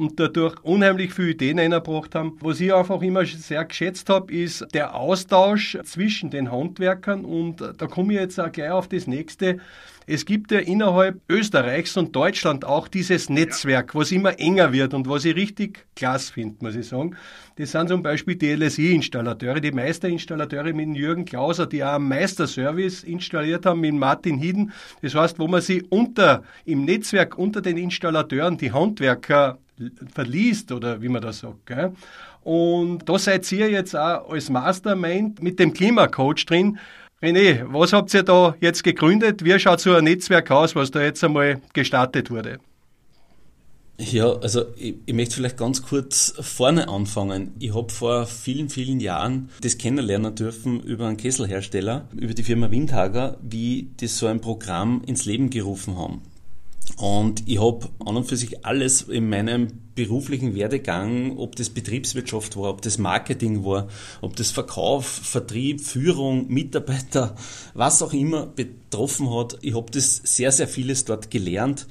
und 0.00 0.18
dadurch 0.18 0.58
unheimlich 0.62 1.12
viele 1.12 1.30
Ideen 1.30 1.58
eingebracht 1.58 2.14
haben. 2.14 2.38
Was 2.40 2.60
ich 2.60 2.72
einfach 2.72 3.02
immer 3.02 3.24
sehr 3.26 3.64
geschätzt 3.66 4.08
habe, 4.08 4.32
ist 4.32 4.66
der 4.72 4.94
Austausch 4.94 5.76
zwischen 5.84 6.30
den 6.30 6.50
Handwerkern 6.50 7.24
und 7.24 7.60
da 7.60 7.86
komme 7.86 8.14
ich 8.14 8.20
jetzt 8.20 8.40
auch 8.40 8.50
gleich 8.50 8.70
auf 8.70 8.88
das 8.88 9.06
nächste. 9.06 9.58
Es 10.06 10.24
gibt 10.24 10.50
ja 10.50 10.58
innerhalb 10.58 11.20
Österreichs 11.28 11.96
und 11.96 12.16
Deutschland 12.16 12.64
auch 12.64 12.88
dieses 12.88 13.28
Netzwerk, 13.28 13.94
was 13.94 14.10
immer 14.10 14.40
enger 14.40 14.72
wird 14.72 14.92
und 14.92 15.08
was 15.08 15.24
ich 15.24 15.36
richtig 15.36 15.86
klasse 15.94 16.32
finde, 16.32 16.56
muss 16.60 16.74
ich 16.74 16.88
sagen. 16.88 17.14
Das 17.56 17.72
sind 17.72 17.88
zum 17.90 18.02
Beispiel 18.02 18.34
die 18.34 18.52
LSI-Installateure, 18.54 19.60
die 19.60 19.70
Meisterinstallateure 19.70 20.72
mit 20.72 20.96
Jürgen 20.96 21.26
Klauser, 21.26 21.66
die 21.66 21.84
auch 21.84 21.94
einen 21.94 22.08
Meisterservice 22.08 23.04
installiert 23.04 23.66
haben 23.66 23.80
mit 23.80 23.94
Martin 23.94 24.38
Hieden. 24.38 24.72
Das 25.02 25.14
heißt, 25.14 25.38
wo 25.38 25.46
man 25.46 25.60
sie 25.60 25.82
unter, 25.90 26.42
im 26.64 26.86
Netzwerk 26.86 27.38
unter 27.38 27.60
den 27.60 27.76
Installateuren, 27.76 28.56
die 28.56 28.72
Handwerker 28.72 29.58
verliest 30.12 30.72
oder 30.72 31.00
wie 31.02 31.08
man 31.08 31.22
das 31.22 31.40
sagt. 31.40 31.66
Gell? 31.66 31.92
Und 32.42 33.08
da 33.08 33.18
seid 33.18 33.50
ihr 33.52 33.70
jetzt 33.70 33.94
auch 33.94 34.30
als 34.30 34.48
Mastermind 34.48 35.42
mit 35.42 35.58
dem 35.58 35.72
Klimacoach 35.72 36.46
drin. 36.46 36.78
René, 37.22 37.64
was 37.68 37.92
habt 37.92 38.14
ihr 38.14 38.22
da 38.22 38.54
jetzt 38.60 38.82
gegründet? 38.82 39.44
Wie 39.44 39.58
schaut 39.58 39.80
so 39.80 39.94
ein 39.94 40.04
Netzwerk 40.04 40.50
aus, 40.50 40.74
was 40.74 40.90
da 40.90 41.02
jetzt 41.02 41.22
einmal 41.22 41.60
gestartet 41.74 42.30
wurde? 42.30 42.58
Ja, 44.00 44.32
also 44.32 44.64
ich, 44.76 44.94
ich, 45.04 45.14
möchte 45.14 45.34
vielleicht 45.34 45.58
ganz 45.58 45.82
kurz 45.82 46.32
vorne 46.40 46.88
anfangen. 46.88 47.54
Ich 47.58 47.74
habe 47.74 47.92
vor 47.92 48.26
vielen, 48.26 48.70
vielen 48.70 48.98
Jahren 48.98 49.50
das 49.60 49.76
kennenlernen 49.76 50.34
dürfen 50.34 50.80
über 50.80 51.06
einen 51.06 51.18
Kesselhersteller, 51.18 52.08
über 52.16 52.32
die 52.32 52.42
Firma 52.42 52.70
Windhager, 52.70 53.36
wie 53.42 53.90
die 54.00 54.06
so 54.06 54.26
ein 54.26 54.40
Programm 54.40 55.02
ins 55.06 55.26
Leben 55.26 55.50
gerufen 55.50 55.98
haben. 55.98 56.22
Und 57.00 57.48
ich 57.48 57.58
habe 57.58 57.88
an 58.04 58.18
und 58.18 58.24
für 58.24 58.36
sich 58.36 58.66
alles 58.66 59.02
in 59.02 59.30
meinem 59.30 59.68
beruflichen 59.94 60.54
Werdegang, 60.54 61.38
ob 61.38 61.56
das 61.56 61.70
Betriebswirtschaft 61.70 62.58
war, 62.58 62.68
ob 62.68 62.82
das 62.82 62.98
Marketing 62.98 63.64
war, 63.64 63.88
ob 64.20 64.36
das 64.36 64.50
Verkauf, 64.50 65.06
Vertrieb, 65.06 65.80
Führung, 65.80 66.48
Mitarbeiter, 66.48 67.36
was 67.72 68.02
auch 68.02 68.12
immer 68.12 68.46
betroffen 68.46 69.34
hat, 69.34 69.56
ich 69.62 69.74
habe 69.74 69.90
das 69.90 70.16
sehr, 70.16 70.52
sehr 70.52 70.68
vieles 70.68 71.06
dort 71.06 71.30
gelernt 71.30 71.86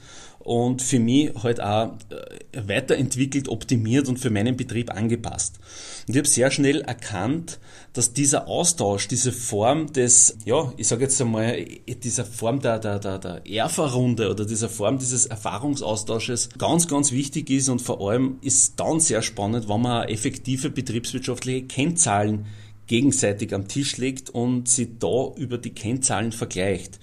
und 0.49 0.81
für 0.81 0.97
mich 0.97 1.31
halt 1.43 1.61
auch 1.61 1.91
äh, 2.09 2.67
weiterentwickelt, 2.67 3.49
optimiert 3.49 4.09
und 4.09 4.17
für 4.17 4.31
meinen 4.31 4.57
Betrieb 4.57 4.91
angepasst. 4.91 5.59
Und 6.07 6.15
ich 6.15 6.17
habe 6.17 6.27
sehr 6.27 6.49
schnell 6.49 6.81
erkannt, 6.81 7.59
dass 7.93 8.13
dieser 8.13 8.47
Austausch, 8.47 9.07
diese 9.07 9.31
Form 9.31 9.93
des, 9.93 10.37
ja, 10.45 10.73
ich 10.75 10.87
sage 10.87 11.03
jetzt 11.03 11.21
einmal, 11.21 11.63
dieser 12.03 12.25
Form 12.25 12.61
der, 12.61 12.79
der, 12.79 12.97
der, 12.97 13.19
der 13.19 13.45
Erfa-Runde 13.45 14.31
oder 14.31 14.43
dieser 14.43 14.69
Form 14.69 14.97
dieses 14.97 15.27
Erfahrungsaustausches 15.27 16.49
ganz, 16.57 16.87
ganz 16.87 17.11
wichtig 17.11 17.51
ist 17.51 17.69
und 17.69 17.79
vor 17.79 18.01
allem 18.09 18.39
ist 18.41 18.79
dann 18.79 18.99
sehr 18.99 19.21
spannend, 19.21 19.69
wenn 19.69 19.81
man 19.81 20.09
effektive 20.09 20.71
betriebswirtschaftliche 20.71 21.67
Kennzahlen 21.67 22.47
gegenseitig 22.87 23.53
am 23.53 23.67
Tisch 23.67 23.97
legt 23.97 24.31
und 24.31 24.67
sie 24.67 24.97
da 24.97 25.31
über 25.37 25.59
die 25.59 25.75
Kennzahlen 25.75 26.31
vergleicht. 26.31 26.99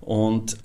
Und 0.00 0.56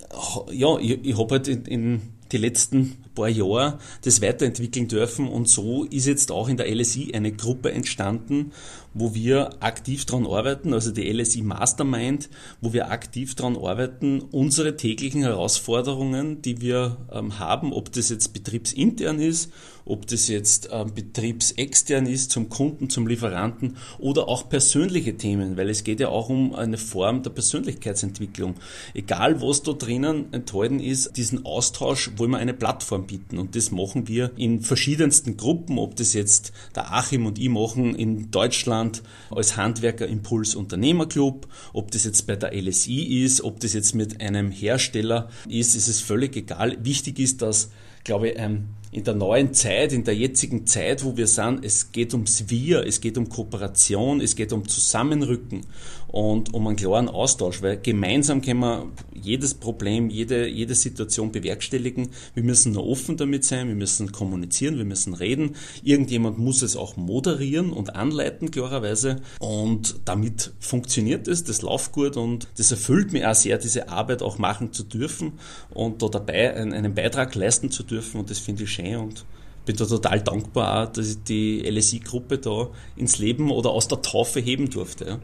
ja, 0.50 0.76
ich, 0.78 1.04
ich 1.04 1.16
habe 1.16 1.36
halt 1.36 1.46
in, 1.46 1.64
in 1.66 2.15
die 2.32 2.38
letzten 2.38 2.96
paar 3.16 3.28
Jahre 3.28 3.78
das 4.02 4.22
weiterentwickeln 4.22 4.86
dürfen 4.86 5.26
und 5.26 5.48
so 5.48 5.84
ist 5.84 6.06
jetzt 6.06 6.30
auch 6.30 6.48
in 6.48 6.56
der 6.56 6.72
LSI 6.72 7.12
eine 7.14 7.32
Gruppe 7.32 7.72
entstanden, 7.72 8.52
wo 8.94 9.14
wir 9.14 9.62
aktiv 9.62 10.06
dran 10.06 10.26
arbeiten, 10.26 10.72
also 10.72 10.90
die 10.90 11.10
LSI 11.10 11.42
Mastermind, 11.42 12.30
wo 12.60 12.72
wir 12.72 12.90
aktiv 12.90 13.34
dran 13.34 13.56
arbeiten, 13.56 14.20
unsere 14.20 14.76
täglichen 14.76 15.22
Herausforderungen, 15.22 16.40
die 16.40 16.60
wir 16.60 16.96
ähm, 17.12 17.38
haben, 17.38 17.72
ob 17.72 17.92
das 17.92 18.08
jetzt 18.08 18.32
betriebsintern 18.32 19.18
ist, 19.18 19.52
ob 19.84 20.06
das 20.06 20.28
jetzt 20.28 20.70
ähm, 20.72 20.92
betriebsextern 20.94 22.06
ist, 22.06 22.30
zum 22.30 22.48
Kunden, 22.48 22.88
zum 22.88 23.06
Lieferanten 23.06 23.76
oder 23.98 24.28
auch 24.28 24.48
persönliche 24.48 25.16
Themen, 25.16 25.56
weil 25.56 25.68
es 25.68 25.84
geht 25.84 26.00
ja 26.00 26.08
auch 26.08 26.28
um 26.28 26.54
eine 26.54 26.78
Form 26.78 27.22
der 27.22 27.30
Persönlichkeitsentwicklung. 27.30 28.54
Egal 28.94 29.42
was 29.42 29.62
da 29.62 29.72
drinnen 29.72 30.32
enthalten 30.32 30.80
ist, 30.80 31.16
diesen 31.16 31.44
Austausch 31.44 32.15
wollen 32.18 32.30
wir 32.30 32.38
eine 32.38 32.54
Plattform 32.54 33.06
bieten 33.06 33.38
und 33.38 33.56
das 33.56 33.70
machen 33.70 34.08
wir 34.08 34.30
in 34.36 34.62
verschiedensten 34.62 35.36
Gruppen, 35.36 35.78
ob 35.78 35.96
das 35.96 36.12
jetzt 36.12 36.52
der 36.74 36.92
Achim 36.92 37.26
und 37.26 37.38
ich 37.38 37.48
machen 37.48 37.94
in 37.94 38.30
Deutschland, 38.30 39.02
als 39.30 39.56
Handwerker 39.56 40.06
Impuls 40.06 40.54
Unternehmerclub. 40.54 41.48
Ob 41.72 41.90
das 41.90 42.04
jetzt 42.04 42.26
bei 42.26 42.36
der 42.36 42.52
LSI 42.54 43.24
ist, 43.24 43.42
ob 43.42 43.60
das 43.60 43.72
jetzt 43.72 43.94
mit 43.94 44.20
einem 44.20 44.50
Hersteller 44.50 45.28
ist, 45.48 45.74
ist 45.74 45.88
es 45.88 46.00
völlig 46.00 46.36
egal. 46.36 46.76
Wichtig 46.82 47.18
ist, 47.18 47.42
dass, 47.42 47.70
glaube 48.04 48.30
ich, 48.30 48.38
ähm, 48.38 48.66
in 48.92 49.04
der 49.04 49.14
neuen 49.14 49.52
Zeit, 49.52 49.92
in 49.92 50.04
der 50.04 50.14
jetzigen 50.14 50.66
Zeit, 50.66 51.04
wo 51.04 51.16
wir 51.16 51.26
sind, 51.26 51.64
es 51.64 51.92
geht 51.92 52.14
ums 52.14 52.44
Wir, 52.48 52.86
es 52.86 53.00
geht 53.00 53.18
um 53.18 53.28
Kooperation, 53.28 54.20
es 54.20 54.36
geht 54.36 54.52
um 54.52 54.66
Zusammenrücken 54.68 55.66
und 56.08 56.54
um 56.54 56.66
einen 56.66 56.76
klaren 56.76 57.08
Austausch, 57.08 57.62
weil 57.62 57.78
gemeinsam 57.78 58.40
können 58.40 58.60
wir 58.60 58.86
jedes 59.12 59.54
Problem, 59.54 60.08
jede, 60.08 60.48
jede 60.48 60.74
Situation 60.74 61.32
bewerkstelligen. 61.32 62.08
Wir 62.34 62.42
müssen 62.42 62.72
nur 62.72 62.86
offen 62.86 63.16
damit 63.16 63.44
sein, 63.44 63.68
wir 63.68 63.74
müssen 63.74 64.12
kommunizieren, 64.12 64.78
wir 64.78 64.84
müssen 64.84 65.14
reden. 65.14 65.56
Irgendjemand 65.82 66.38
muss 66.38 66.62
es 66.62 66.76
auch 66.76 66.96
moderieren 66.96 67.72
und 67.72 67.96
anleiten, 67.96 68.50
klarerweise. 68.50 69.20
Und 69.40 69.96
damit 70.04 70.52
funktioniert 70.60 71.28
es, 71.28 71.44
das 71.44 71.62
läuft 71.62 71.92
gut 71.92 72.16
und 72.16 72.48
das 72.56 72.70
erfüllt 72.70 73.12
mir 73.12 73.30
auch 73.30 73.34
sehr, 73.34 73.58
diese 73.58 73.88
Arbeit 73.88 74.22
auch 74.22 74.38
machen 74.38 74.72
zu 74.72 74.84
dürfen 74.84 75.32
und 75.74 76.02
da 76.02 76.08
dabei 76.08 76.54
einen 76.54 76.94
Beitrag 76.94 77.34
leisten 77.34 77.70
zu 77.70 77.82
dürfen 77.82 78.20
und 78.20 78.30
das 78.30 78.38
finde 78.38 78.62
ich 78.64 78.70
schön 78.76 78.96
und 78.96 79.24
bin 79.64 79.76
da 79.76 79.84
total 79.84 80.20
dankbar 80.20 80.86
dass 80.86 81.10
ich 81.10 81.22
die 81.24 81.68
LSI-Gruppe 81.68 82.38
da 82.38 82.68
ins 82.96 83.18
Leben 83.18 83.50
oder 83.50 83.70
aus 83.70 83.88
der 83.88 84.00
Taufe 84.00 84.40
heben 84.40 84.70
durfte. 84.70 85.04
Ja. 85.04 85.18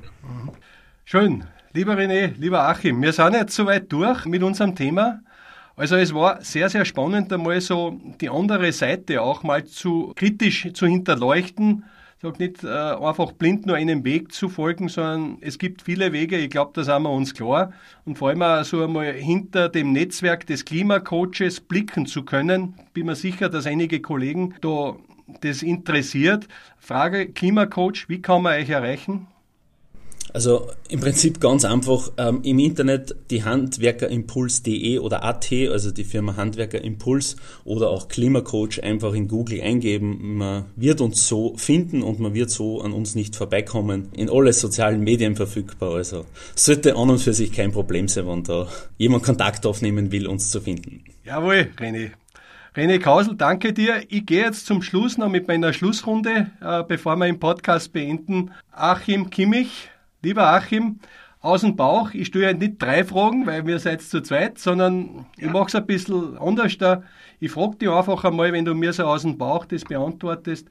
Schön. 1.05 1.45
Lieber 1.75 1.97
René, 1.97 2.35
lieber 2.39 2.69
Achim, 2.69 3.01
wir 3.01 3.13
sind 3.13 3.33
jetzt 3.35 3.55
soweit 3.55 3.91
durch 3.91 4.27
mit 4.27 4.43
unserem 4.43 4.75
Thema. 4.75 5.21
Also 5.75 5.97
es 5.97 6.13
war 6.13 6.43
sehr, 6.43 6.69
sehr 6.69 6.85
spannend, 6.85 7.33
einmal 7.33 7.61
so 7.63 7.99
die 8.21 8.29
andere 8.29 8.73
Seite 8.73 9.23
auch 9.23 9.43
mal 9.43 9.65
zu 9.65 10.13
kritisch 10.15 10.69
zu 10.75 10.87
hinterleuchten 10.87 11.85
sage 12.23 12.37
nicht 12.39 12.63
äh, 12.63 12.69
einfach 12.69 13.33
blind 13.33 13.67
nur 13.67 13.75
einem 13.75 14.05
Weg 14.05 14.33
zu 14.33 14.49
folgen, 14.49 14.89
sondern 14.89 15.39
es 15.41 15.59
gibt 15.59 15.83
viele 15.83 16.13
Wege, 16.13 16.39
ich 16.39 16.51
glaube, 16.51 16.71
da 16.73 16.85
sind 16.85 17.03
wir 17.03 17.11
uns 17.11 17.35
klar. 17.35 17.73
Und 18.05 18.17
vor 18.17 18.29
allem 18.29 18.43
auch 18.43 18.63
so 18.63 18.85
einmal 18.85 19.13
hinter 19.13 19.69
dem 19.69 19.93
Netzwerk 19.93 20.47
des 20.47 20.65
Klimacoaches 20.65 21.61
blicken 21.61 22.07
zu 22.07 22.25
können, 22.25 22.75
bin 22.95 23.07
mir 23.07 23.17
sicher, 23.17 23.49
dass 23.49 23.67
einige 23.67 24.01
Kollegen 24.01 24.55
da 24.61 24.97
das 25.41 25.63
interessiert. 25.63 26.47
Frage 26.79 27.27
Klimacoach, 27.27 28.09
wie 28.09 28.23
kann 28.23 28.43
man 28.43 28.61
euch 28.61 28.71
erreichen? 28.71 29.27
Also 30.33 30.69
im 30.89 31.01
Prinzip 31.01 31.41
ganz 31.41 31.65
einfach 31.65 32.11
ähm, 32.17 32.41
im 32.43 32.59
Internet 32.59 33.15
die 33.31 33.45
Handwerkerimpuls.de 33.45 34.99
oder 34.99 35.25
AT, 35.25 35.53
also 35.71 35.91
die 35.91 36.05
Firma 36.05 36.37
Handwerkerimpuls 36.37 37.37
oder 37.65 37.91
auch 37.91 38.09
Klimacoach 38.09 38.83
einfach 38.83 39.13
in 39.13 39.29
Google 39.29 39.61
eingeben. 39.61 40.39
Man 40.39 40.65
wird 40.77 41.01
uns 41.01 41.29
so 41.29 41.55
finden 41.57 42.03
und 42.03 42.19
man 42.19 42.35
wird 42.35 42.51
so 42.51 42.81
an 42.81 42.93
uns 42.93 43.15
nicht 43.15 43.37
vorbeikommen. 43.37 44.09
In 44.17 44.31
alle 44.31 44.53
sozialen 44.53 45.01
Medien 45.01 45.37
verfügbar. 45.37 45.95
Also 45.95 46.25
sollte 46.55 46.97
an 46.97 47.11
und 47.11 47.19
für 47.19 47.35
sich 47.35 47.53
kein 47.53 47.73
Problem 47.73 48.09
sein, 48.09 48.27
wenn 48.27 48.43
da 48.43 48.69
jemand 48.97 49.25
Kontakt 49.25 49.67
aufnehmen 49.67 50.13
will, 50.13 50.27
uns 50.27 50.51
zu 50.51 50.61
finden. 50.61 51.05
Jawohl, 51.25 51.69
René. 51.79 52.13
René 52.75 52.99
Kausel, 52.99 53.37
danke 53.37 53.75
dir. 53.75 54.03
Ich 54.09 54.25
gehe 54.25 54.45
jetzt 54.45 54.65
zum 54.65 54.81
Schluss 54.81 55.19
noch 55.19 55.29
mit 55.29 55.47
meiner 55.47 55.75
Schlussrunde, 55.75 56.51
äh, 56.63 56.83
bevor 56.83 57.17
wir 57.17 57.27
den 57.27 57.39
Podcast 57.39 57.93
beenden. 57.93 58.51
Achim 58.71 59.29
Kimmich, 59.29 59.91
Lieber 60.23 60.47
Achim, 60.49 61.01
aus 61.41 61.63
dem 61.63 61.75
Bauch, 61.75 62.15
ich 62.15 62.29
stelle 62.29 62.55
nicht 62.55 62.81
drei 62.81 63.03
Fragen, 63.03 63.45
weil 63.47 63.67
wir 63.67 63.81
seid 63.81 64.01
zu 64.01 64.23
zweit, 64.23 64.59
sondern 64.59 65.27
ich 65.37 65.51
mache 65.51 65.67
es 65.67 65.75
ein 65.75 65.87
bisschen 65.87 66.39
anders 66.39 66.79
da. 66.79 67.03
Ich 67.41 67.51
frage 67.51 67.77
dich 67.77 67.91
einfach 67.91 68.23
einmal, 68.23 68.53
wenn 68.53 68.65
du 68.65 68.75
mir 68.75 68.93
so 68.93 69.05
aus 69.05 69.23
dem 69.23 69.37
Bauch 69.37 69.65
das 69.65 69.83
beantwortest. 69.83 70.69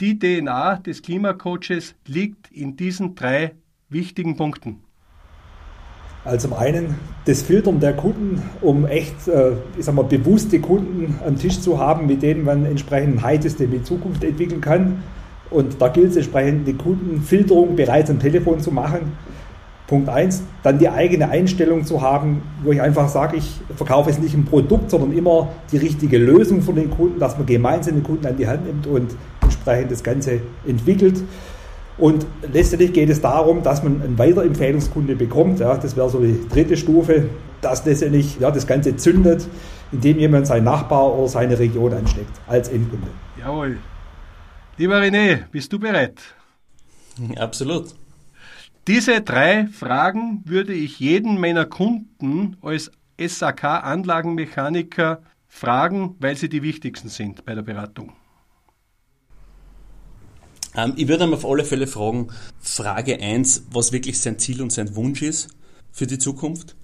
Die 0.00 0.18
DNA 0.18 0.76
des 0.76 1.00
Klimacoaches 1.00 1.94
liegt 2.06 2.52
in 2.52 2.76
diesen 2.76 3.14
drei 3.14 3.54
wichtigen 3.88 4.36
Punkten. 4.36 4.80
Also 6.26 6.48
zum 6.48 6.56
einen 6.58 6.96
das 7.24 7.42
Filtern 7.42 7.80
der 7.80 7.94
Kunden, 7.94 8.42
um 8.60 8.86
echt, 8.86 9.28
äh, 9.28 9.52
ich 9.78 9.84
sag 9.86 9.94
mal, 9.94 10.04
bewusste 10.04 10.60
Kunden 10.60 11.18
am 11.24 11.38
Tisch 11.38 11.60
zu 11.60 11.78
haben, 11.78 12.06
mit 12.06 12.22
denen 12.22 12.44
man 12.44 12.66
entsprechend 12.66 13.16
ein 13.16 13.22
High-System 13.22 13.72
in 13.72 13.84
Zukunft 13.84 14.22
entwickeln 14.24 14.60
kann. 14.60 15.02
Und 15.54 15.80
da 15.80 15.86
gilt 15.86 16.10
es 16.10 16.16
entsprechend, 16.16 16.66
die 16.66 16.74
Kundenfilterung 16.74 17.76
bereits 17.76 18.10
am 18.10 18.18
Telefon 18.18 18.58
zu 18.58 18.72
machen. 18.72 19.12
Punkt 19.86 20.08
eins, 20.08 20.42
dann 20.64 20.80
die 20.80 20.88
eigene 20.88 21.28
Einstellung 21.28 21.84
zu 21.84 22.02
haben, 22.02 22.42
wo 22.64 22.72
ich 22.72 22.80
einfach 22.80 23.08
sage, 23.08 23.36
ich 23.36 23.60
verkaufe 23.76 24.10
jetzt 24.10 24.20
nicht 24.20 24.34
ein 24.34 24.44
Produkt, 24.46 24.90
sondern 24.90 25.12
immer 25.12 25.50
die 25.70 25.76
richtige 25.76 26.18
Lösung 26.18 26.60
für 26.60 26.72
den 26.72 26.90
Kunden, 26.90 27.20
dass 27.20 27.36
man 27.36 27.46
gemeinsam 27.46 27.94
den 27.94 28.02
Kunden 28.02 28.26
an 28.26 28.36
die 28.36 28.48
Hand 28.48 28.66
nimmt 28.66 28.88
und 28.88 29.14
entsprechend 29.42 29.92
das 29.92 30.02
Ganze 30.02 30.40
entwickelt. 30.66 31.22
Und 31.98 32.26
letztendlich 32.52 32.92
geht 32.92 33.10
es 33.10 33.20
darum, 33.20 33.62
dass 33.62 33.84
man 33.84 34.02
einen 34.02 34.18
Weiterempfehlungskunde 34.18 35.14
bekommt. 35.14 35.60
Ja, 35.60 35.76
das 35.76 35.96
wäre 35.96 36.10
so 36.10 36.18
die 36.18 36.48
dritte 36.48 36.76
Stufe, 36.76 37.26
dass 37.60 37.86
letztendlich 37.86 38.40
ja, 38.40 38.50
das 38.50 38.66
Ganze 38.66 38.96
zündet, 38.96 39.46
indem 39.92 40.18
jemand 40.18 40.48
seinen 40.48 40.64
Nachbar 40.64 41.16
oder 41.16 41.28
seine 41.28 41.56
Region 41.56 41.92
ansteckt 41.92 42.40
als 42.48 42.70
Endkunde. 42.70 43.06
Jawohl. 43.38 43.76
Lieber 44.76 45.00
René, 45.00 45.44
bist 45.52 45.72
du 45.72 45.78
bereit? 45.78 46.20
Absolut. 47.36 47.94
Diese 48.88 49.20
drei 49.20 49.68
Fragen 49.68 50.42
würde 50.44 50.74
ich 50.74 50.98
jeden 50.98 51.38
meiner 51.38 51.64
Kunden 51.64 52.56
als 52.60 52.90
SAK-Anlagenmechaniker 53.18 55.22
fragen, 55.46 56.16
weil 56.18 56.36
sie 56.36 56.48
die 56.48 56.64
wichtigsten 56.64 57.08
sind 57.08 57.44
bei 57.44 57.54
der 57.54 57.62
Beratung. 57.62 58.14
Ähm, 60.74 60.94
ich 60.96 61.06
würde 61.06 61.24
ihn 61.24 61.34
auf 61.34 61.46
alle 61.46 61.64
Fälle 61.64 61.86
fragen, 61.86 62.32
Frage 62.58 63.20
1, 63.20 63.68
was 63.70 63.92
wirklich 63.92 64.18
sein 64.18 64.40
Ziel 64.40 64.60
und 64.60 64.72
sein 64.72 64.96
Wunsch 64.96 65.22
ist 65.22 65.50
für 65.92 66.08
die 66.08 66.18
Zukunft. 66.18 66.74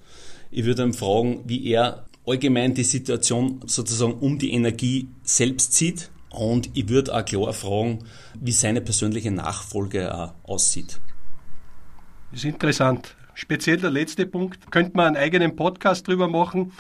Ich 0.53 0.64
würde 0.64 0.85
ihn 0.85 0.94
fragen, 0.94 1.42
wie 1.46 1.66
er 1.66 2.07
allgemein 2.24 2.72
die 2.72 2.85
Situation 2.85 3.62
sozusagen 3.66 4.14
um 4.14 4.38
die 4.38 4.53
Energie 4.53 5.09
selbst 5.24 5.74
sieht 5.74 6.09
und 6.31 6.71
ich 6.75 6.88
würde 6.88 7.14
auch 7.14 7.25
klar 7.25 7.53
fragen, 7.53 8.05
wie 8.40 8.53
seine 8.53 8.81
persönliche 8.81 9.31
Nachfolge 9.31 10.14
auch 10.14 10.33
aussieht. 10.45 11.01
Das 12.31 12.40
ist 12.40 12.45
interessant. 12.45 13.16
Speziell 13.35 13.79
der 13.79 13.90
letzte 13.90 14.27
Punkt. 14.27 14.71
Könnte 14.71 14.97
man 14.97 15.09
einen 15.09 15.16
eigenen 15.16 15.57
Podcast 15.57 16.07
drüber 16.07 16.29
machen. 16.29 16.73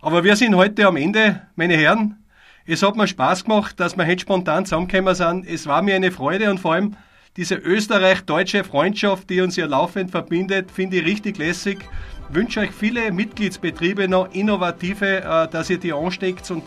Aber 0.00 0.24
wir 0.24 0.36
sind 0.36 0.54
heute 0.54 0.86
am 0.86 0.96
Ende, 0.96 1.42
meine 1.56 1.76
Herren. 1.76 2.22
Es 2.64 2.82
hat 2.82 2.96
mir 2.96 3.08
Spaß 3.08 3.44
gemacht, 3.44 3.80
dass 3.80 3.96
wir 3.96 4.06
heute 4.06 4.20
spontan 4.20 4.64
zusammengekommen 4.64 5.14
sind. 5.14 5.46
Es 5.46 5.66
war 5.66 5.82
mir 5.82 5.96
eine 5.96 6.12
Freude 6.12 6.50
und 6.50 6.58
vor 6.58 6.74
allem 6.74 6.96
diese 7.36 7.54
österreich-deutsche 7.54 8.62
Freundschaft, 8.62 9.30
die 9.30 9.40
uns 9.40 9.56
ja 9.56 9.66
laufend 9.66 10.10
verbindet, 10.10 10.70
finde 10.70 10.98
ich 10.98 11.06
richtig 11.06 11.38
lässig. 11.38 11.78
Ich 12.28 12.34
wünsche 12.34 12.60
euch 12.60 12.70
viele 12.70 13.10
Mitgliedsbetriebe 13.10 14.06
noch 14.06 14.32
innovative, 14.32 15.22
äh, 15.22 15.48
dass 15.48 15.70
ihr 15.70 15.78
die 15.78 15.92
ansteckt 15.92 16.50
und 16.50 16.62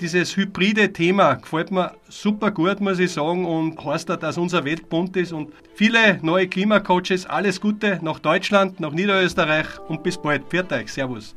dieses 0.00 0.36
hybride 0.36 0.92
Thema 0.92 1.34
gefällt 1.34 1.70
mir 1.70 1.92
super 2.08 2.50
gut, 2.50 2.80
muss 2.80 2.98
ich 2.98 3.12
sagen, 3.12 3.44
und 3.44 3.82
heißt 3.84 4.10
auch, 4.10 4.16
dass 4.16 4.38
unser 4.38 4.64
Welt 4.64 4.88
bunt 4.88 5.16
ist 5.16 5.32
und 5.32 5.52
viele 5.74 6.18
neue 6.22 6.48
Klimacoaches. 6.48 7.26
Alles 7.26 7.60
Gute 7.60 7.98
nach 8.02 8.18
Deutschland, 8.18 8.80
nach 8.80 8.92
Niederösterreich 8.92 9.66
und 9.88 10.02
bis 10.02 10.16
bald. 10.16 10.44
Pfiat 10.48 10.72
euch, 10.72 10.92
Servus. 10.92 11.34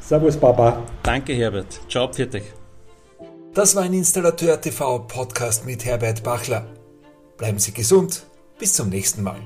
Servus, 0.00 0.36
Papa. 0.36 0.82
Danke, 1.02 1.32
Herbert. 1.32 1.80
Ciao, 1.88 2.08
pfiat 2.08 2.34
euch. 2.34 2.52
Das 3.54 3.76
war 3.76 3.82
ein 3.82 3.92
Installateur 3.92 4.60
TV 4.60 5.00
Podcast 5.00 5.66
mit 5.66 5.84
Herbert 5.84 6.22
Bachler. 6.22 6.66
Bleiben 7.36 7.58
Sie 7.58 7.72
gesund. 7.72 8.26
Bis 8.58 8.74
zum 8.74 8.88
nächsten 8.88 9.22
Mal. 9.22 9.40